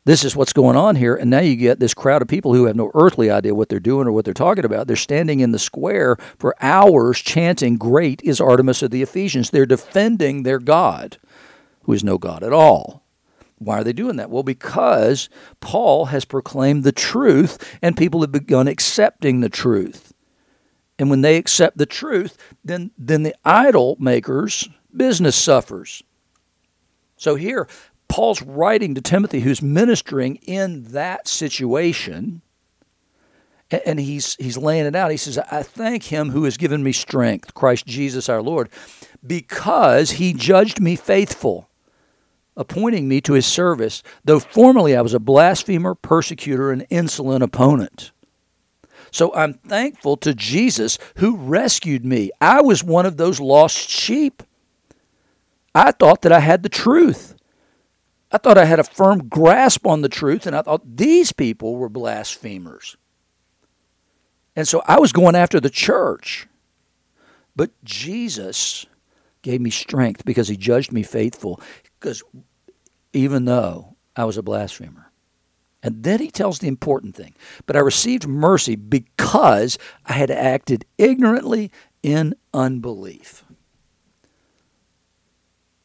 this 0.03 0.23
is 0.23 0.35
what's 0.35 0.53
going 0.53 0.75
on 0.75 0.95
here. 0.95 1.15
And 1.15 1.29
now 1.29 1.41
you 1.41 1.55
get 1.55 1.79
this 1.79 1.93
crowd 1.93 2.21
of 2.21 2.27
people 2.27 2.53
who 2.53 2.65
have 2.65 2.75
no 2.75 2.91
earthly 2.95 3.29
idea 3.29 3.53
what 3.53 3.69
they're 3.69 3.79
doing 3.79 4.07
or 4.07 4.11
what 4.11 4.25
they're 4.25 4.33
talking 4.33 4.65
about. 4.65 4.87
They're 4.87 4.95
standing 4.95 5.41
in 5.41 5.51
the 5.51 5.59
square 5.59 6.17
for 6.39 6.55
hours 6.59 7.19
chanting, 7.19 7.77
Great 7.77 8.21
is 8.23 8.41
Artemis 8.41 8.81
of 8.81 8.91
the 8.91 9.03
Ephesians. 9.03 9.49
They're 9.49 9.65
defending 9.65 10.43
their 10.43 10.59
God, 10.59 11.17
who 11.83 11.93
is 11.93 12.03
no 12.03 12.17
God 12.17 12.43
at 12.43 12.53
all. 12.53 13.03
Why 13.59 13.79
are 13.79 13.83
they 13.83 13.93
doing 13.93 14.15
that? 14.15 14.31
Well, 14.31 14.41
because 14.41 15.29
Paul 15.59 16.05
has 16.05 16.25
proclaimed 16.25 16.83
the 16.83 16.91
truth 16.91 17.77
and 17.79 17.95
people 17.95 18.21
have 18.21 18.31
begun 18.31 18.67
accepting 18.67 19.41
the 19.41 19.49
truth. 19.49 20.13
And 20.97 21.11
when 21.11 21.21
they 21.21 21.37
accept 21.37 21.77
the 21.77 21.85
truth, 21.85 22.37
then, 22.63 22.89
then 22.97 23.21
the 23.21 23.35
idol 23.45 23.97
makers' 23.99 24.67
business 24.95 25.35
suffers. 25.35 26.01
So 27.21 27.35
here, 27.35 27.67
Paul's 28.07 28.41
writing 28.41 28.95
to 28.95 29.01
Timothy, 29.01 29.41
who's 29.41 29.61
ministering 29.61 30.37
in 30.37 30.85
that 30.85 31.27
situation, 31.27 32.41
and 33.85 33.99
he's, 33.99 34.35
he's 34.37 34.57
laying 34.57 34.87
it 34.87 34.95
out. 34.95 35.11
He 35.11 35.17
says, 35.17 35.37
I 35.37 35.61
thank 35.61 36.05
him 36.05 36.31
who 36.31 36.45
has 36.45 36.57
given 36.57 36.81
me 36.81 36.91
strength, 36.91 37.53
Christ 37.53 37.85
Jesus 37.85 38.27
our 38.27 38.41
Lord, 38.41 38.69
because 39.25 40.13
he 40.13 40.33
judged 40.33 40.81
me 40.81 40.95
faithful 40.95 41.69
appointing 42.57 43.07
me 43.07 43.21
to 43.21 43.33
his 43.33 43.45
service, 43.45 44.01
though 44.25 44.39
formerly 44.39 44.95
I 44.95 45.01
was 45.01 45.13
a 45.13 45.19
blasphemer, 45.19 45.93
persecutor, 45.93 46.71
and 46.71 46.87
insolent 46.89 47.43
opponent. 47.43 48.13
So 49.11 49.31
I'm 49.35 49.53
thankful 49.53 50.17
to 50.17 50.33
Jesus 50.33 50.97
who 51.17 51.37
rescued 51.37 52.03
me. 52.03 52.31
I 52.41 52.61
was 52.61 52.83
one 52.83 53.05
of 53.05 53.17
those 53.17 53.39
lost 53.39 53.91
sheep. 53.91 54.41
I 55.73 55.91
thought 55.91 56.21
that 56.23 56.31
I 56.31 56.39
had 56.39 56.63
the 56.63 56.69
truth. 56.69 57.35
I 58.31 58.37
thought 58.37 58.57
I 58.57 58.65
had 58.65 58.79
a 58.79 58.83
firm 58.83 59.27
grasp 59.27 59.85
on 59.85 60.01
the 60.01 60.09
truth, 60.09 60.47
and 60.47 60.55
I 60.55 60.61
thought 60.61 60.97
these 60.97 61.31
people 61.31 61.75
were 61.75 61.89
blasphemers. 61.89 62.95
And 64.55 64.67
so 64.67 64.81
I 64.85 64.99
was 64.99 65.11
going 65.11 65.35
after 65.35 65.59
the 65.59 65.69
church. 65.69 66.47
But 67.55 67.71
Jesus 67.83 68.85
gave 69.41 69.61
me 69.61 69.69
strength 69.69 70.23
because 70.25 70.47
he 70.47 70.57
judged 70.57 70.91
me 70.91 71.03
faithful 71.03 71.59
because 71.99 72.23
even 73.13 73.45
though 73.45 73.95
I 74.15 74.25
was 74.25 74.37
a 74.37 74.43
blasphemer. 74.43 75.11
And 75.83 76.03
then 76.03 76.19
he 76.19 76.29
tells 76.29 76.59
the 76.59 76.67
important 76.67 77.15
thing. 77.15 77.33
But 77.65 77.75
I 77.75 77.79
received 77.79 78.27
mercy 78.27 78.75
because 78.75 79.77
I 80.05 80.13
had 80.13 80.29
acted 80.29 80.85
ignorantly 80.97 81.71
in 82.03 82.35
unbelief. 82.53 83.40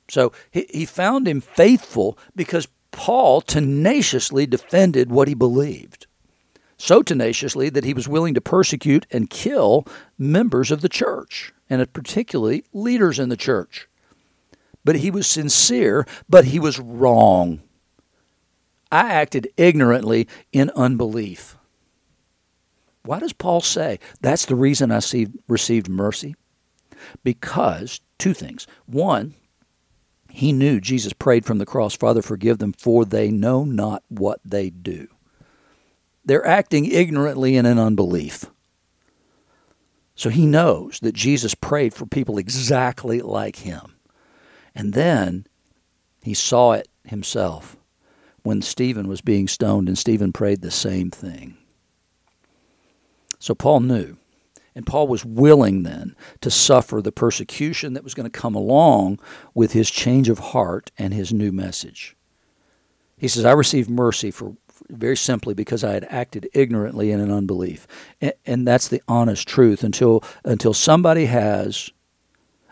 So 0.08 0.32
he, 0.50 0.66
he 0.72 0.84
found 0.84 1.26
him 1.26 1.40
faithful 1.40 2.18
because 2.34 2.68
Paul 2.90 3.40
tenaciously 3.40 4.46
defended 4.46 5.10
what 5.10 5.28
he 5.28 5.34
believed. 5.34 6.06
So 6.78 7.02
tenaciously 7.02 7.70
that 7.70 7.84
he 7.84 7.94
was 7.94 8.08
willing 8.08 8.34
to 8.34 8.40
persecute 8.40 9.06
and 9.10 9.30
kill 9.30 9.86
members 10.18 10.70
of 10.70 10.82
the 10.82 10.88
church, 10.88 11.52
and 11.70 11.90
particularly 11.92 12.64
leaders 12.72 13.18
in 13.18 13.30
the 13.30 13.36
church 13.36 13.88
but 14.86 14.96
he 14.96 15.10
was 15.10 15.26
sincere, 15.26 16.06
but 16.28 16.44
he 16.44 16.60
was 16.60 16.78
wrong. 16.78 17.60
I 18.92 19.10
acted 19.10 19.48
ignorantly 19.56 20.28
in 20.52 20.70
unbelief. 20.76 21.56
Why 23.02 23.18
does 23.18 23.32
Paul 23.32 23.60
say 23.62 23.98
that's 24.20 24.46
the 24.46 24.54
reason 24.54 24.92
I 24.92 25.00
received 25.48 25.88
mercy? 25.88 26.36
Because 27.24 28.00
two 28.18 28.32
things. 28.32 28.68
One, 28.86 29.34
he 30.36 30.52
knew 30.52 30.82
Jesus 30.82 31.14
prayed 31.14 31.46
from 31.46 31.56
the 31.56 31.64
cross, 31.64 31.96
Father, 31.96 32.20
forgive 32.20 32.58
them, 32.58 32.74
for 32.74 33.06
they 33.06 33.30
know 33.30 33.64
not 33.64 34.02
what 34.08 34.38
they 34.44 34.68
do. 34.68 35.08
They're 36.26 36.46
acting 36.46 36.84
ignorantly 36.84 37.56
and 37.56 37.66
in 37.66 37.78
unbelief. 37.78 38.44
So 40.14 40.28
he 40.28 40.44
knows 40.44 41.00
that 41.00 41.14
Jesus 41.14 41.54
prayed 41.54 41.94
for 41.94 42.04
people 42.04 42.36
exactly 42.36 43.22
like 43.22 43.60
him. 43.60 43.96
And 44.74 44.92
then 44.92 45.46
he 46.22 46.34
saw 46.34 46.72
it 46.72 46.88
himself 47.04 47.78
when 48.42 48.60
Stephen 48.60 49.08
was 49.08 49.22
being 49.22 49.48
stoned, 49.48 49.88
and 49.88 49.96
Stephen 49.96 50.34
prayed 50.34 50.60
the 50.60 50.70
same 50.70 51.10
thing. 51.10 51.56
So 53.38 53.54
Paul 53.54 53.80
knew. 53.80 54.18
And 54.76 54.86
Paul 54.86 55.08
was 55.08 55.24
willing 55.24 55.84
then 55.84 56.14
to 56.42 56.50
suffer 56.50 57.00
the 57.00 57.10
persecution 57.10 57.94
that 57.94 58.04
was 58.04 58.12
going 58.12 58.30
to 58.30 58.38
come 58.38 58.54
along 58.54 59.18
with 59.54 59.72
his 59.72 59.90
change 59.90 60.28
of 60.28 60.38
heart 60.38 60.92
and 60.98 61.14
his 61.14 61.32
new 61.32 61.50
message. 61.50 62.14
He 63.16 63.26
says, 63.26 63.46
I 63.46 63.52
received 63.52 63.88
mercy 63.88 64.30
for 64.30 64.54
very 64.90 65.16
simply 65.16 65.54
because 65.54 65.82
I 65.82 65.94
had 65.94 66.06
acted 66.10 66.50
ignorantly 66.52 67.10
in 67.10 67.20
an 67.20 67.32
unbelief. 67.32 67.86
And, 68.20 68.34
and 68.44 68.68
that's 68.68 68.88
the 68.88 69.00
honest 69.08 69.48
truth 69.48 69.82
until 69.82 70.22
until 70.44 70.74
somebody 70.74 71.24
has 71.24 71.90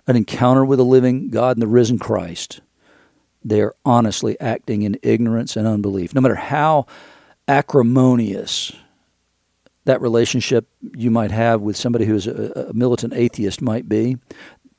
an 0.07 0.15
encounter 0.15 0.63
with 0.63 0.79
the 0.79 0.85
living 0.85 1.31
God 1.31 1.57
and 1.57 1.63
the 1.63 1.67
risen 1.67 1.99
Christ, 1.99 2.61
they 3.43 3.63
are 3.63 3.75
honestly 3.87 4.39
acting 4.39 4.83
in 4.83 4.99
ignorance 5.03 5.57
and 5.57 5.67
unbelief. 5.67 6.15
No 6.15 6.21
matter 6.21 6.35
how 6.35 6.85
acrimonious 7.49 8.73
that 9.85 10.01
relationship 10.01 10.69
you 10.95 11.11
might 11.11 11.31
have 11.31 11.61
with 11.61 11.77
somebody 11.77 12.07
who 12.07 12.15
is 12.15 12.27
a, 12.27 12.69
a 12.71 12.73
militant 12.73 13.13
atheist 13.15 13.61
might 13.61 13.89
be, 13.89 14.17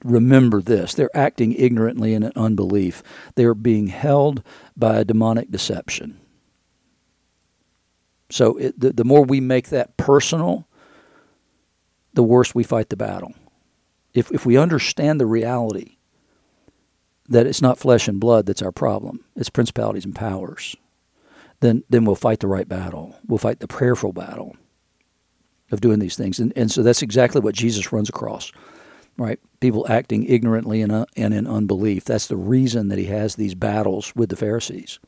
remember 0.03 0.61
this 0.61 0.93
they're 0.93 1.15
acting 1.15 1.53
ignorantly 1.53 2.13
in 2.13 2.31
unbelief. 2.35 3.03
They're 3.35 3.55
being 3.55 3.87
held 3.87 4.43
by 4.75 4.97
a 4.97 5.05
demonic 5.05 5.51
deception. 5.51 6.19
So 8.29 8.57
it, 8.57 8.79
the, 8.79 8.91
the 8.91 9.05
more 9.05 9.23
we 9.23 9.39
make 9.39 9.69
that 9.69 9.97
personal, 9.97 10.67
the 12.13 12.23
worse 12.23 12.55
we 12.55 12.63
fight 12.63 12.89
the 12.89 12.97
battle 12.97 13.33
if, 14.15 14.31
if 14.31 14.45
we 14.45 14.57
understand 14.57 15.19
the 15.19 15.25
reality 15.25 15.97
that 17.27 17.45
it's 17.45 17.61
not 17.61 17.77
flesh 17.77 18.07
and 18.07 18.19
blood 18.19 18.45
that's 18.45 18.61
our 18.61 18.71
problem, 18.71 19.25
it's 19.35 19.49
principalities 19.49 20.05
and 20.05 20.15
powers, 20.15 20.75
then, 21.59 21.83
then 21.89 22.05
we'll 22.05 22.15
fight 22.15 22.39
the 22.39 22.47
right 22.47 22.67
battle. 22.67 23.15
We'll 23.27 23.37
fight 23.37 23.59
the 23.59 23.67
prayerful 23.67 24.13
battle 24.13 24.55
of 25.71 25.81
doing 25.81 25.99
these 25.99 26.15
things. 26.15 26.39
And, 26.39 26.53
and 26.55 26.71
so 26.71 26.83
that's 26.83 27.01
exactly 27.01 27.41
what 27.41 27.55
Jesus 27.55 27.91
runs 27.91 28.09
across, 28.09 28.51
right? 29.17 29.39
People 29.59 29.85
acting 29.89 30.25
ignorantly 30.25 30.81
and, 30.81 30.91
uh, 30.91 31.05
and 31.15 31.33
in 31.33 31.47
unbelief. 31.47 32.05
That's 32.05 32.27
the 32.27 32.37
reason 32.37 32.89
that 32.89 32.99
he 32.99 33.05
has 33.05 33.35
these 33.35 33.55
battles 33.55 34.15
with 34.15 34.29
the 34.29 34.35
Pharisees. 34.35 34.99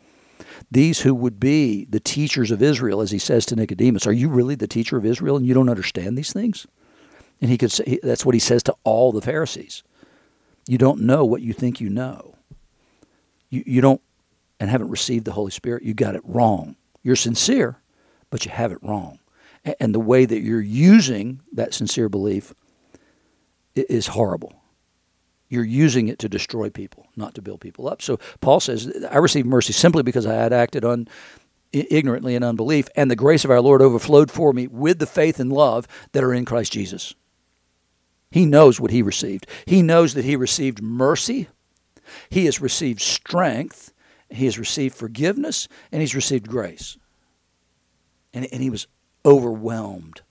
These 0.71 1.01
who 1.01 1.13
would 1.13 1.39
be 1.39 1.85
the 1.85 1.99
teachers 1.99 2.51
of 2.51 2.61
Israel, 2.61 3.01
as 3.01 3.11
he 3.11 3.19
says 3.19 3.45
to 3.47 3.55
Nicodemus, 3.55 4.07
are 4.07 4.13
you 4.13 4.29
really 4.29 4.55
the 4.55 4.67
teacher 4.67 4.97
of 4.97 5.05
Israel 5.05 5.37
and 5.37 5.45
you 5.45 5.53
don't 5.53 5.69
understand 5.69 6.17
these 6.17 6.33
things? 6.33 6.65
And 7.41 7.51
he 7.51 7.57
could 7.57 7.71
say, 7.71 7.99
that's 8.01 8.25
what 8.25 8.35
he 8.35 8.39
says 8.39 8.63
to 8.63 8.75
all 8.83 9.11
the 9.11 9.21
Pharisees. 9.21 9.83
You 10.67 10.77
don't 10.77 11.01
know 11.01 11.23
what 11.23 11.41
you 11.41 11.53
think 11.53 11.79
you 11.79 11.89
know. 11.89 12.35
You, 13.49 13.63
you 13.65 13.81
don't 13.81 14.01
and 14.59 14.69
haven't 14.69 14.89
received 14.89 15.25
the 15.25 15.33
Holy 15.33 15.51
Spirit. 15.51 15.83
You 15.83 15.93
got 15.93 16.15
it 16.15 16.21
wrong. 16.23 16.75
You're 17.03 17.15
sincere, 17.15 17.79
but 18.29 18.45
you 18.45 18.51
have 18.51 18.71
it 18.71 18.79
wrong. 18.81 19.19
And 19.79 19.93
the 19.93 19.99
way 19.99 20.25
that 20.25 20.41
you're 20.41 20.61
using 20.61 21.41
that 21.53 21.73
sincere 21.73 22.09
belief 22.09 22.53
is 23.75 24.07
horrible. 24.07 24.61
You're 25.49 25.63
using 25.63 26.07
it 26.07 26.19
to 26.19 26.29
destroy 26.29 26.69
people, 26.69 27.07
not 27.15 27.35
to 27.35 27.41
build 27.41 27.61
people 27.61 27.87
up. 27.87 28.01
So 28.01 28.19
Paul 28.41 28.59
says, 28.59 28.91
I 29.09 29.17
received 29.17 29.47
mercy 29.47 29.73
simply 29.73 30.03
because 30.03 30.25
I 30.25 30.33
had 30.33 30.51
acted 30.51 30.83
on 30.83 31.07
ignorantly 31.71 32.35
in 32.35 32.43
unbelief, 32.43 32.87
and 32.95 33.11
the 33.11 33.15
grace 33.15 33.45
of 33.45 33.51
our 33.51 33.61
Lord 33.61 33.81
overflowed 33.81 34.31
for 34.31 34.53
me 34.53 34.67
with 34.67 34.99
the 34.99 35.05
faith 35.05 35.39
and 35.39 35.51
love 35.51 35.87
that 36.13 36.23
are 36.23 36.33
in 36.33 36.45
Christ 36.45 36.71
Jesus. 36.71 37.13
He 38.31 38.45
knows 38.45 38.79
what 38.79 38.91
he 38.91 39.01
received. 39.01 39.47
He 39.65 39.81
knows 39.81 40.13
that 40.13 40.25
he 40.25 40.35
received 40.35 40.81
mercy, 40.81 41.47
he 42.29 42.45
has 42.45 42.61
received 42.61 43.01
strength, 43.01 43.93
he 44.29 44.45
has 44.45 44.57
received 44.57 44.95
forgiveness, 44.95 45.67
and 45.91 46.01
he's 46.01 46.15
received 46.15 46.47
grace. 46.47 46.97
And, 48.33 48.47
and 48.51 48.61
he 48.61 48.69
was 48.69 48.87
overwhelmed 49.25 50.21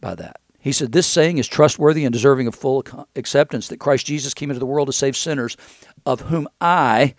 by 0.00 0.14
that. 0.14 0.40
He 0.58 0.72
said, 0.72 0.92
This 0.92 1.06
saying 1.06 1.38
is 1.38 1.48
trustworthy 1.48 2.04
and 2.04 2.12
deserving 2.12 2.46
of 2.46 2.54
full 2.54 2.84
acceptance 3.16 3.68
that 3.68 3.80
Christ 3.80 4.06
Jesus 4.06 4.32
came 4.32 4.50
into 4.50 4.60
the 4.60 4.66
world 4.66 4.88
to 4.88 4.92
save 4.92 5.16
sinners, 5.16 5.56
of 6.06 6.22
whom 6.22 6.46
I, 6.60 7.14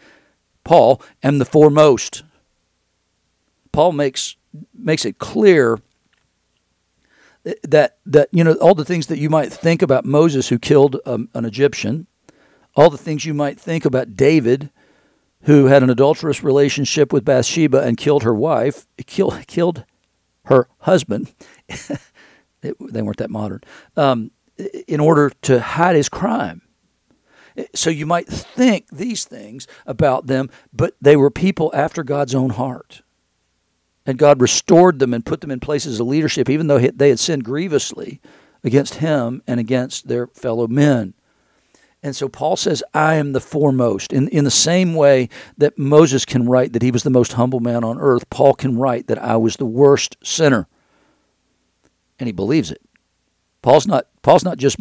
Paul, 0.63 1.01
am 1.21 1.39
the 1.39 1.45
foremost. 1.45 2.23
Paul 3.73 3.91
makes, 3.91 4.37
makes 4.73 5.03
it 5.03 5.17
clear 5.17 5.79
that, 7.63 7.97
that, 8.05 8.29
you 8.31 8.45
know, 8.45 8.53
all 8.53 8.75
the 8.75 8.85
things 8.85 9.07
that 9.07 9.19
you 9.19 9.29
might 9.29 9.51
think 9.51 9.81
about 9.81 10.05
Moses 10.05 10.47
who 10.47 10.57
killed 10.57 10.97
um, 11.05 11.27
an 11.33 11.43
Egyptian, 11.43 12.07
all 12.75 12.89
the 12.89 12.97
things 12.97 13.25
you 13.25 13.33
might 13.33 13.59
think 13.59 13.83
about 13.83 14.15
David 14.15 14.69
who 15.43 15.65
had 15.65 15.83
an 15.83 15.89
adulterous 15.89 16.43
relationship 16.43 17.11
with 17.11 17.25
Bathsheba 17.25 17.81
and 17.81 17.97
killed 17.97 18.23
her 18.23 18.33
wife, 18.33 18.87
killed, 19.05 19.45
killed 19.47 19.83
her 20.45 20.67
husband. 20.79 21.33
they 22.61 23.01
weren't 23.01 23.17
that 23.17 23.29
modern, 23.29 23.61
um, 23.97 24.31
in 24.87 24.99
order 24.99 25.31
to 25.43 25.59
hide 25.59 25.95
his 25.95 26.09
crime. 26.09 26.61
So 27.75 27.89
you 27.89 28.05
might 28.05 28.27
think 28.27 28.87
these 28.89 29.25
things 29.25 29.67
about 29.85 30.27
them, 30.27 30.49
but 30.71 30.95
they 31.01 31.15
were 31.15 31.29
people 31.29 31.71
after 31.73 32.03
God's 32.03 32.33
own 32.33 32.51
heart. 32.51 33.03
And 34.05 34.17
God 34.17 34.41
restored 34.41 34.99
them 34.99 35.13
and 35.13 35.25
put 35.25 35.41
them 35.41 35.51
in 35.51 35.59
places 35.59 35.99
of 35.99 36.07
leadership, 36.07 36.49
even 36.49 36.67
though 36.67 36.79
they 36.79 37.09
had 37.09 37.19
sinned 37.19 37.45
grievously 37.45 38.19
against 38.63 38.95
him 38.95 39.41
and 39.47 39.59
against 39.59 40.07
their 40.07 40.27
fellow 40.27 40.67
men. 40.67 41.13
And 42.03 42.15
so 42.15 42.27
Paul 42.27 42.57
says, 42.57 42.83
I 42.93 43.15
am 43.15 43.31
the 43.31 43.39
foremost. 43.39 44.11
In, 44.11 44.27
in 44.27 44.43
the 44.43 44.51
same 44.51 44.93
way 44.93 45.29
that 45.57 45.79
Moses 45.79 46.25
can 46.25 46.45
write 46.45 46.73
that 46.73 46.81
he 46.81 46.91
was 46.91 47.03
the 47.03 47.09
most 47.09 47.33
humble 47.33 47.61
man 47.61 47.85
on 47.85 47.97
earth, 47.97 48.29
Paul 48.29 48.53
can 48.53 48.77
write 48.77 49.07
that 49.07 49.23
I 49.23 49.37
was 49.37 49.55
the 49.55 49.65
worst 49.65 50.17
sinner 50.21 50.67
and 52.19 52.27
he 52.27 52.33
believes 52.33 52.71
it. 52.71 52.81
Paul's 53.61 53.87
not 53.87 54.07
Paul's 54.21 54.43
not 54.43 54.57
just 54.57 54.77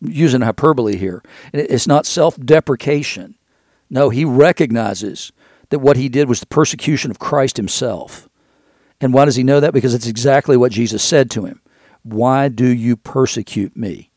using 0.00 0.42
hyperbole 0.42 0.96
here. 0.96 1.22
It's 1.52 1.86
not 1.86 2.06
self-deprecation. 2.06 3.34
No, 3.88 4.10
he 4.10 4.24
recognizes 4.24 5.32
that 5.70 5.78
what 5.78 5.96
he 5.96 6.08
did 6.08 6.28
was 6.28 6.40
the 6.40 6.46
persecution 6.46 7.10
of 7.10 7.18
Christ 7.18 7.56
himself. 7.56 8.28
And 9.00 9.12
why 9.12 9.24
does 9.24 9.36
he 9.36 9.42
know 9.42 9.60
that? 9.60 9.72
Because 9.74 9.94
it's 9.94 10.06
exactly 10.06 10.56
what 10.56 10.72
Jesus 10.72 11.02
said 11.02 11.30
to 11.32 11.44
him. 11.44 11.60
Why 12.02 12.48
do 12.48 12.66
you 12.66 12.96
persecute 12.96 13.76
me? 13.76 14.10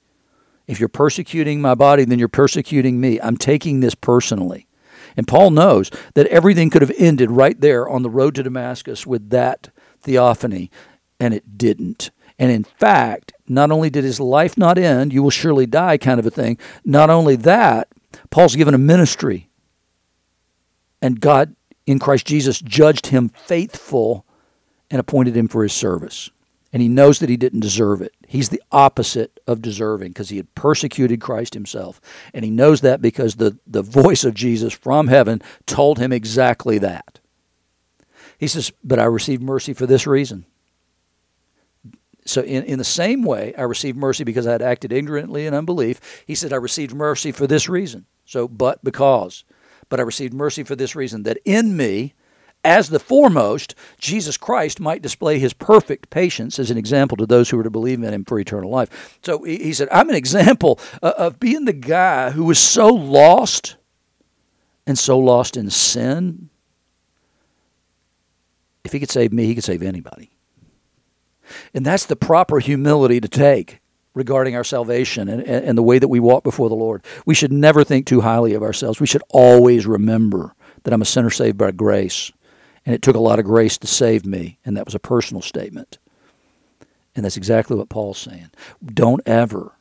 If 0.70 0.80
you're 0.80 0.88
persecuting 0.88 1.62
my 1.62 1.74
body, 1.74 2.06
then 2.06 2.20
you're 2.20 2.28
persecuting 2.28 3.02
me. 3.02 3.20
I'm 3.20 3.38
taking 3.38 3.80
this 3.80 3.96
personally. 3.96 4.68
And 5.18 5.28
Paul 5.28 5.50
knows 5.50 5.90
that 6.14 6.28
everything 6.28 6.70
could 6.70 6.84
have 6.84 6.94
ended 6.96 7.32
right 7.32 7.60
there 7.60 7.90
on 7.90 8.04
the 8.04 8.10
road 8.10 8.36
to 8.36 8.44
Damascus 8.44 9.08
with 9.08 9.32
that 9.32 9.72
theophany, 10.00 10.70
and 11.20 11.34
it 11.34 11.58
didn't. 11.58 12.12
And 12.38 12.52
in 12.52 12.64
fact, 12.64 13.34
not 13.48 13.72
only 13.72 13.90
did 13.90 14.04
his 14.04 14.20
life 14.20 14.60
not 14.60 14.78
end, 14.78 15.12
you 15.12 15.24
will 15.24 15.32
surely 15.32 15.66
die 15.66 15.98
kind 15.98 16.20
of 16.20 16.28
a 16.28 16.32
thing, 16.32 16.60
not 16.86 17.10
only 17.10 17.36
that, 17.36 17.88
Paul's 18.30 18.56
given 18.56 18.76
a 18.76 18.78
ministry. 18.78 19.50
And 21.02 21.20
God, 21.20 21.56
in 21.88 21.98
Christ 21.98 22.28
Jesus, 22.28 22.60
judged 22.60 23.08
him 23.08 23.30
faithful 23.30 24.24
and 24.92 25.00
appointed 25.00 25.36
him 25.36 25.48
for 25.48 25.64
his 25.64 25.74
service. 25.74 26.30
And 26.72 26.82
he 26.82 26.88
knows 26.88 27.20
that 27.20 27.30
he 27.30 27.38
didn't 27.38 27.62
deserve 27.62 28.02
it. 28.02 28.14
He's 28.28 28.50
the 28.50 28.62
opposite 28.72 29.40
of 29.48 29.62
deserving 29.62 30.10
because 30.10 30.30
he 30.30 30.38
had 30.38 30.54
persecuted 30.54 31.20
Christ 31.20 31.56
himself. 31.56 32.00
And 32.34 32.46
he 32.46 32.52
knows 32.52 32.82
that 32.82 33.02
because 33.02 33.36
the, 33.36 33.58
the 33.66 33.82
voice 33.82 34.24
of 34.24 34.36
Jesus 34.36 34.74
from 34.74 35.08
heaven 35.08 35.42
told 35.66 35.98
him 35.98 36.14
exactly 36.14 36.78
that. 36.78 37.20
He 38.38 38.48
says, 38.48 38.72
But 38.84 39.00
I 39.00 39.06
received 39.06 39.42
mercy 39.42 39.74
for 39.74 39.88
this 39.88 40.06
reason 40.06 40.46
so, 42.30 42.42
in, 42.42 42.64
in 42.64 42.78
the 42.78 42.86
same 42.86 43.24
way, 43.24 43.56
I 43.58 43.64
received 43.64 43.98
mercy 43.98 44.24
because 44.24 44.46
I 44.46 44.52
had 44.52 44.62
acted 44.62 44.92
ignorantly 44.92 45.48
in 45.48 45.54
unbelief. 45.54 46.24
He 46.28 46.36
said, 46.36 46.54
I 46.54 46.58
received 46.58 46.94
mercy 46.94 47.32
for 47.32 47.48
this 47.48 47.68
reason. 47.68 48.06
So, 48.26 48.48
but 48.48 48.84
because. 48.84 49.44
But 49.90 50.00
I 50.00 50.04
received 50.04 50.34
mercy 50.34 50.64
for 50.64 50.76
this 50.76 50.96
reason 50.96 51.24
that 51.24 51.40
in 51.44 51.76
me, 51.76 52.14
as 52.64 52.90
the 52.90 53.00
foremost, 53.00 53.74
Jesus 53.98 54.36
Christ 54.36 54.80
might 54.80 55.02
display 55.02 55.40
his 55.40 55.54
perfect 55.54 56.10
patience 56.10 56.60
as 56.60 56.70
an 56.70 56.78
example 56.78 57.16
to 57.18 57.26
those 57.26 57.50
who 57.50 57.60
are 57.60 57.64
to 57.64 57.70
believe 57.70 58.04
in 58.04 58.14
him 58.14 58.26
for 58.26 58.40
eternal 58.40 58.70
life. 58.70 59.20
So 59.24 59.44
he 59.44 59.72
said, 59.74 59.88
I'm 59.92 60.10
an 60.10 60.16
example 60.16 60.80
uh, 61.02 61.14
of 61.18 61.40
being 61.40 61.66
the 61.66 61.74
guy 61.74 62.32
who 62.32 62.44
was 62.44 62.60
so 62.60 62.90
lost 62.90 63.78
and 64.86 65.00
so 65.00 65.18
lost 65.20 65.56
in 65.56 65.70
sin. 65.70 66.50
If 68.84 68.92
he 68.92 69.00
could 69.00 69.12
save 69.12 69.32
me, 69.32 69.46
he 69.46 69.56
could 69.56 69.64
save 69.64 69.84
anybody. 69.84 70.32
And 71.74 71.86
that's 71.86 72.06
the 72.06 72.16
proper 72.16 72.60
humility 72.60 73.22
to 73.22 73.28
take 73.28 73.80
regarding 74.14 74.56
our 74.56 74.64
salvation 74.64 75.30
and, 75.30 75.42
and 75.44 75.78
the 75.78 75.84
way 75.84 75.98
that 75.98 76.08
we 76.08 76.20
walk 76.20 76.44
before 76.44 76.68
the 76.68 76.76
Lord. 76.76 77.04
We 77.26 77.36
should 77.36 77.52
never 77.52 77.84
think 77.84 78.06
too 78.06 78.22
highly 78.22 78.54
of 78.54 78.64
ourselves. 78.64 79.00
We 79.00 79.08
should 79.08 79.24
always 79.30 79.88
remember 79.88 80.56
that 80.84 80.94
I'm 80.94 81.02
a 81.02 81.06
sinner 81.06 81.30
saved 81.30 81.58
by 81.58 81.72
grace. 81.72 82.32
And 82.86 82.96
it 82.96 83.02
took 83.02 83.16
a 83.16 83.20
lot 83.20 83.40
of 83.40 83.46
grace 83.46 83.78
to 83.80 83.88
save 83.88 84.26
me. 84.26 84.60
And 84.66 84.76
that 84.78 84.86
was 84.86 84.96
a 84.96 85.00
personal 85.00 85.42
statement. 85.42 85.98
And 87.16 87.26
that's 87.26 87.38
exactly 87.38 87.76
what 87.76 87.90
Paul's 87.90 88.18
saying. 88.18 88.52
Don't 88.86 89.22
ever, 89.26 89.74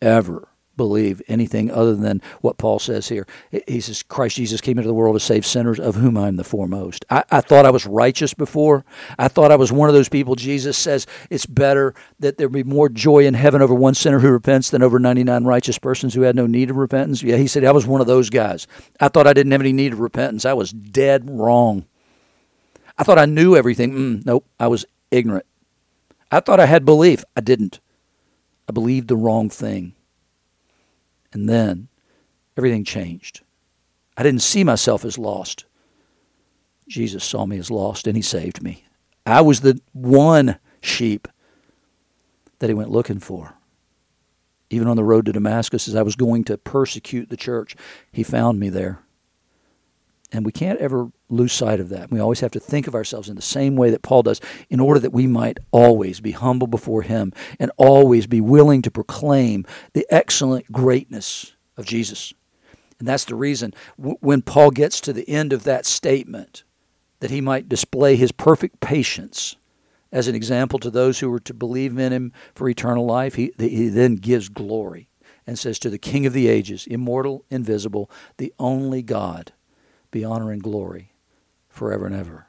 ever 0.00 0.48
believe 0.76 1.22
anything 1.28 1.70
other 1.70 1.94
than 1.94 2.20
what 2.40 2.58
Paul 2.58 2.78
says 2.78 3.08
here. 3.08 3.26
He 3.66 3.80
says, 3.80 4.02
Christ 4.02 4.36
Jesus 4.36 4.60
came 4.60 4.78
into 4.78 4.88
the 4.88 4.94
world 4.94 5.16
to 5.16 5.20
save 5.20 5.46
sinners, 5.46 5.78
of 5.78 5.94
whom 5.94 6.16
I 6.16 6.28
am 6.28 6.36
the 6.36 6.44
foremost. 6.44 7.04
I, 7.10 7.24
I, 7.30 7.40
thought 7.40 7.66
I 7.66 7.70
was 7.70 7.86
righteous 7.86 8.34
before. 8.34 8.84
I 9.18 9.28
thought 9.28 9.52
I 9.52 9.56
was 9.56 9.72
one 9.72 9.88
of 9.88 9.94
those 9.94 10.08
people. 10.08 10.34
Jesus 10.34 10.76
says 10.76 11.06
it's 11.30 11.46
better 11.46 11.94
that 12.20 12.38
there 12.38 12.48
be 12.48 12.64
more 12.64 12.88
joy 12.88 13.26
in 13.26 13.34
heaven 13.34 13.62
over 13.62 13.74
one 13.74 13.94
sinner 13.94 14.18
who 14.18 14.30
repents 14.30 14.70
than 14.70 14.82
over 14.82 14.98
99 14.98 15.44
righteous 15.44 15.78
persons 15.78 16.14
who 16.14 16.22
had 16.22 16.36
no 16.36 16.46
need 16.46 16.70
of 16.70 16.76
repentance. 16.76 17.22
Yeah, 17.22 17.36
he 17.36 17.46
said 17.46 17.64
I 17.64 17.72
was 17.72 17.86
one 17.86 18.00
of 18.00 18.06
those 18.06 18.30
guys. 18.30 18.66
I 19.00 19.08
thought 19.08 19.26
I 19.26 19.32
didn't 19.32 19.52
have 19.52 19.60
any 19.60 19.72
need 19.72 19.92
of 19.92 20.00
repentance. 20.00 20.44
I 20.44 20.54
was 20.54 20.72
dead 20.72 21.28
wrong. 21.28 21.86
I 22.96 23.02
thought 23.02 23.18
I 23.18 23.26
knew 23.26 23.56
everything. 23.56 23.92
Mm, 23.92 24.26
nope, 24.26 24.46
I 24.58 24.68
was 24.68 24.84
ignorant. 25.10 25.46
I 26.30 26.40
thought 26.40 26.60
I 26.60 26.66
had 26.66 26.84
belief. 26.84 27.24
I 27.36 27.40
didn't. 27.40 27.80
I 28.68 28.72
believed 28.72 29.08
the 29.08 29.16
wrong 29.16 29.50
thing. 29.50 29.94
And 31.32 31.48
then 31.48 31.88
everything 32.56 32.84
changed. 32.84 33.42
I 34.16 34.22
didn't 34.22 34.42
see 34.42 34.64
myself 34.64 35.04
as 35.04 35.18
lost. 35.18 35.64
Jesus 36.88 37.24
saw 37.24 37.46
me 37.46 37.58
as 37.58 37.70
lost 37.70 38.06
and 38.06 38.16
he 38.16 38.22
saved 38.22 38.62
me. 38.62 38.84
I 39.26 39.40
was 39.40 39.60
the 39.60 39.80
one 39.92 40.58
sheep 40.80 41.28
that 42.58 42.68
he 42.68 42.74
went 42.74 42.90
looking 42.90 43.18
for. 43.18 43.54
Even 44.70 44.88
on 44.88 44.96
the 44.96 45.04
road 45.04 45.26
to 45.26 45.32
Damascus, 45.32 45.88
as 45.88 45.94
I 45.94 46.02
was 46.02 46.16
going 46.16 46.44
to 46.44 46.58
persecute 46.58 47.30
the 47.30 47.36
church, 47.36 47.76
he 48.12 48.22
found 48.22 48.58
me 48.58 48.68
there. 48.68 49.03
And 50.34 50.44
we 50.44 50.50
can't 50.50 50.80
ever 50.80 51.12
lose 51.28 51.52
sight 51.52 51.78
of 51.78 51.90
that. 51.90 52.10
We 52.10 52.18
always 52.18 52.40
have 52.40 52.50
to 52.50 52.60
think 52.60 52.88
of 52.88 52.94
ourselves 52.94 53.28
in 53.28 53.36
the 53.36 53.42
same 53.42 53.76
way 53.76 53.90
that 53.90 54.02
Paul 54.02 54.24
does, 54.24 54.40
in 54.68 54.80
order 54.80 54.98
that 54.98 55.12
we 55.12 55.28
might 55.28 55.58
always 55.70 56.20
be 56.20 56.32
humble 56.32 56.66
before 56.66 57.02
him 57.02 57.32
and 57.60 57.70
always 57.76 58.26
be 58.26 58.40
willing 58.40 58.82
to 58.82 58.90
proclaim 58.90 59.64
the 59.92 60.04
excellent 60.10 60.72
greatness 60.72 61.54
of 61.76 61.86
Jesus. 61.86 62.34
And 62.98 63.06
that's 63.06 63.24
the 63.24 63.36
reason 63.36 63.74
when 63.96 64.42
Paul 64.42 64.72
gets 64.72 65.00
to 65.02 65.12
the 65.12 65.28
end 65.28 65.52
of 65.52 65.62
that 65.64 65.86
statement, 65.86 66.64
that 67.20 67.30
he 67.30 67.40
might 67.40 67.68
display 67.68 68.16
his 68.16 68.32
perfect 68.32 68.80
patience 68.80 69.54
as 70.10 70.26
an 70.26 70.34
example 70.34 70.80
to 70.80 70.90
those 70.90 71.20
who 71.20 71.30
were 71.30 71.40
to 71.40 71.54
believe 71.54 71.96
in 71.96 72.12
him 72.12 72.32
for 72.54 72.68
eternal 72.68 73.06
life, 73.06 73.34
he, 73.36 73.52
he 73.58 73.88
then 73.88 74.16
gives 74.16 74.48
glory 74.48 75.08
and 75.46 75.58
says, 75.58 75.78
To 75.78 75.90
the 75.90 75.98
King 75.98 76.26
of 76.26 76.32
the 76.32 76.48
ages, 76.48 76.86
immortal, 76.86 77.44
invisible, 77.50 78.10
the 78.38 78.52
only 78.58 79.02
God 79.02 79.52
be 80.14 80.24
honor 80.24 80.52
and 80.52 80.62
glory 80.62 81.10
forever 81.68 82.06
and 82.06 82.14
ever. 82.14 82.46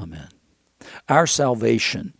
Amen. 0.00 0.28
Our 1.08 1.26
salvation 1.26 2.14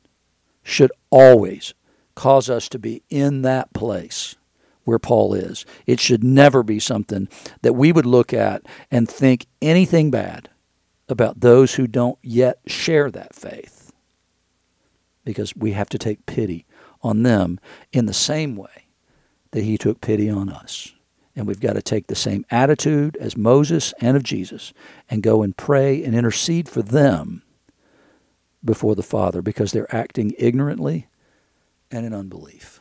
should 0.64 0.91
always 1.11 1.74
cause 2.16 2.51
us 2.51 2.68
to 2.70 2.78
be 2.78 3.05
in 3.09 3.43
that 3.43 3.72
place 3.72 4.34
where 4.82 4.99
Paul 4.99 5.32
is. 5.32 5.64
It 5.86 6.01
should 6.01 6.24
never 6.24 6.64
be 6.64 6.80
something 6.80 7.28
that 7.62 7.74
we 7.74 7.93
would 7.93 8.05
look 8.05 8.34
at 8.34 8.62
and 8.91 9.09
think 9.09 9.47
anything 9.62 10.11
bad 10.11 10.51
about 11.09 11.38
those 11.38 11.74
who 11.74 11.86
don't 11.86 12.18
yet 12.20 12.59
share 12.66 13.12
that 13.12 13.32
faith. 13.32 13.93
Because 15.24 15.55
we 15.55 15.70
have 15.72 15.88
to 15.91 15.99
take 15.99 16.26
pity 16.26 16.66
on 17.01 17.22
them 17.22 17.61
in 17.93 18.07
the 18.07 18.12
same 18.12 18.57
way 18.57 18.88
that 19.53 19.62
he 19.62 19.78
took 19.78 20.01
pity 20.01 20.28
on 20.28 20.49
us 20.49 20.95
And 21.41 21.47
we've 21.47 21.59
got 21.59 21.72
to 21.72 21.80
take 21.80 22.09
the 22.09 22.14
same 22.14 22.45
attitude 22.51 23.16
as 23.16 23.34
Moses 23.34 23.95
and 23.99 24.14
of 24.14 24.22
Jesus 24.22 24.74
and 25.09 25.22
go 25.22 25.43
and 25.43 25.57
pray 25.57 26.05
and 26.05 26.14
intercede 26.14 26.68
for 26.68 26.82
them 26.82 27.41
before 28.62 28.95
the 28.95 29.03
Father 29.03 29.41
because 29.41 29.72
they're 29.72 29.93
acting 29.95 30.34
ignorantly 30.36 31.09
and 31.91 32.05
in 32.05 32.12
unbelief. 32.12 32.80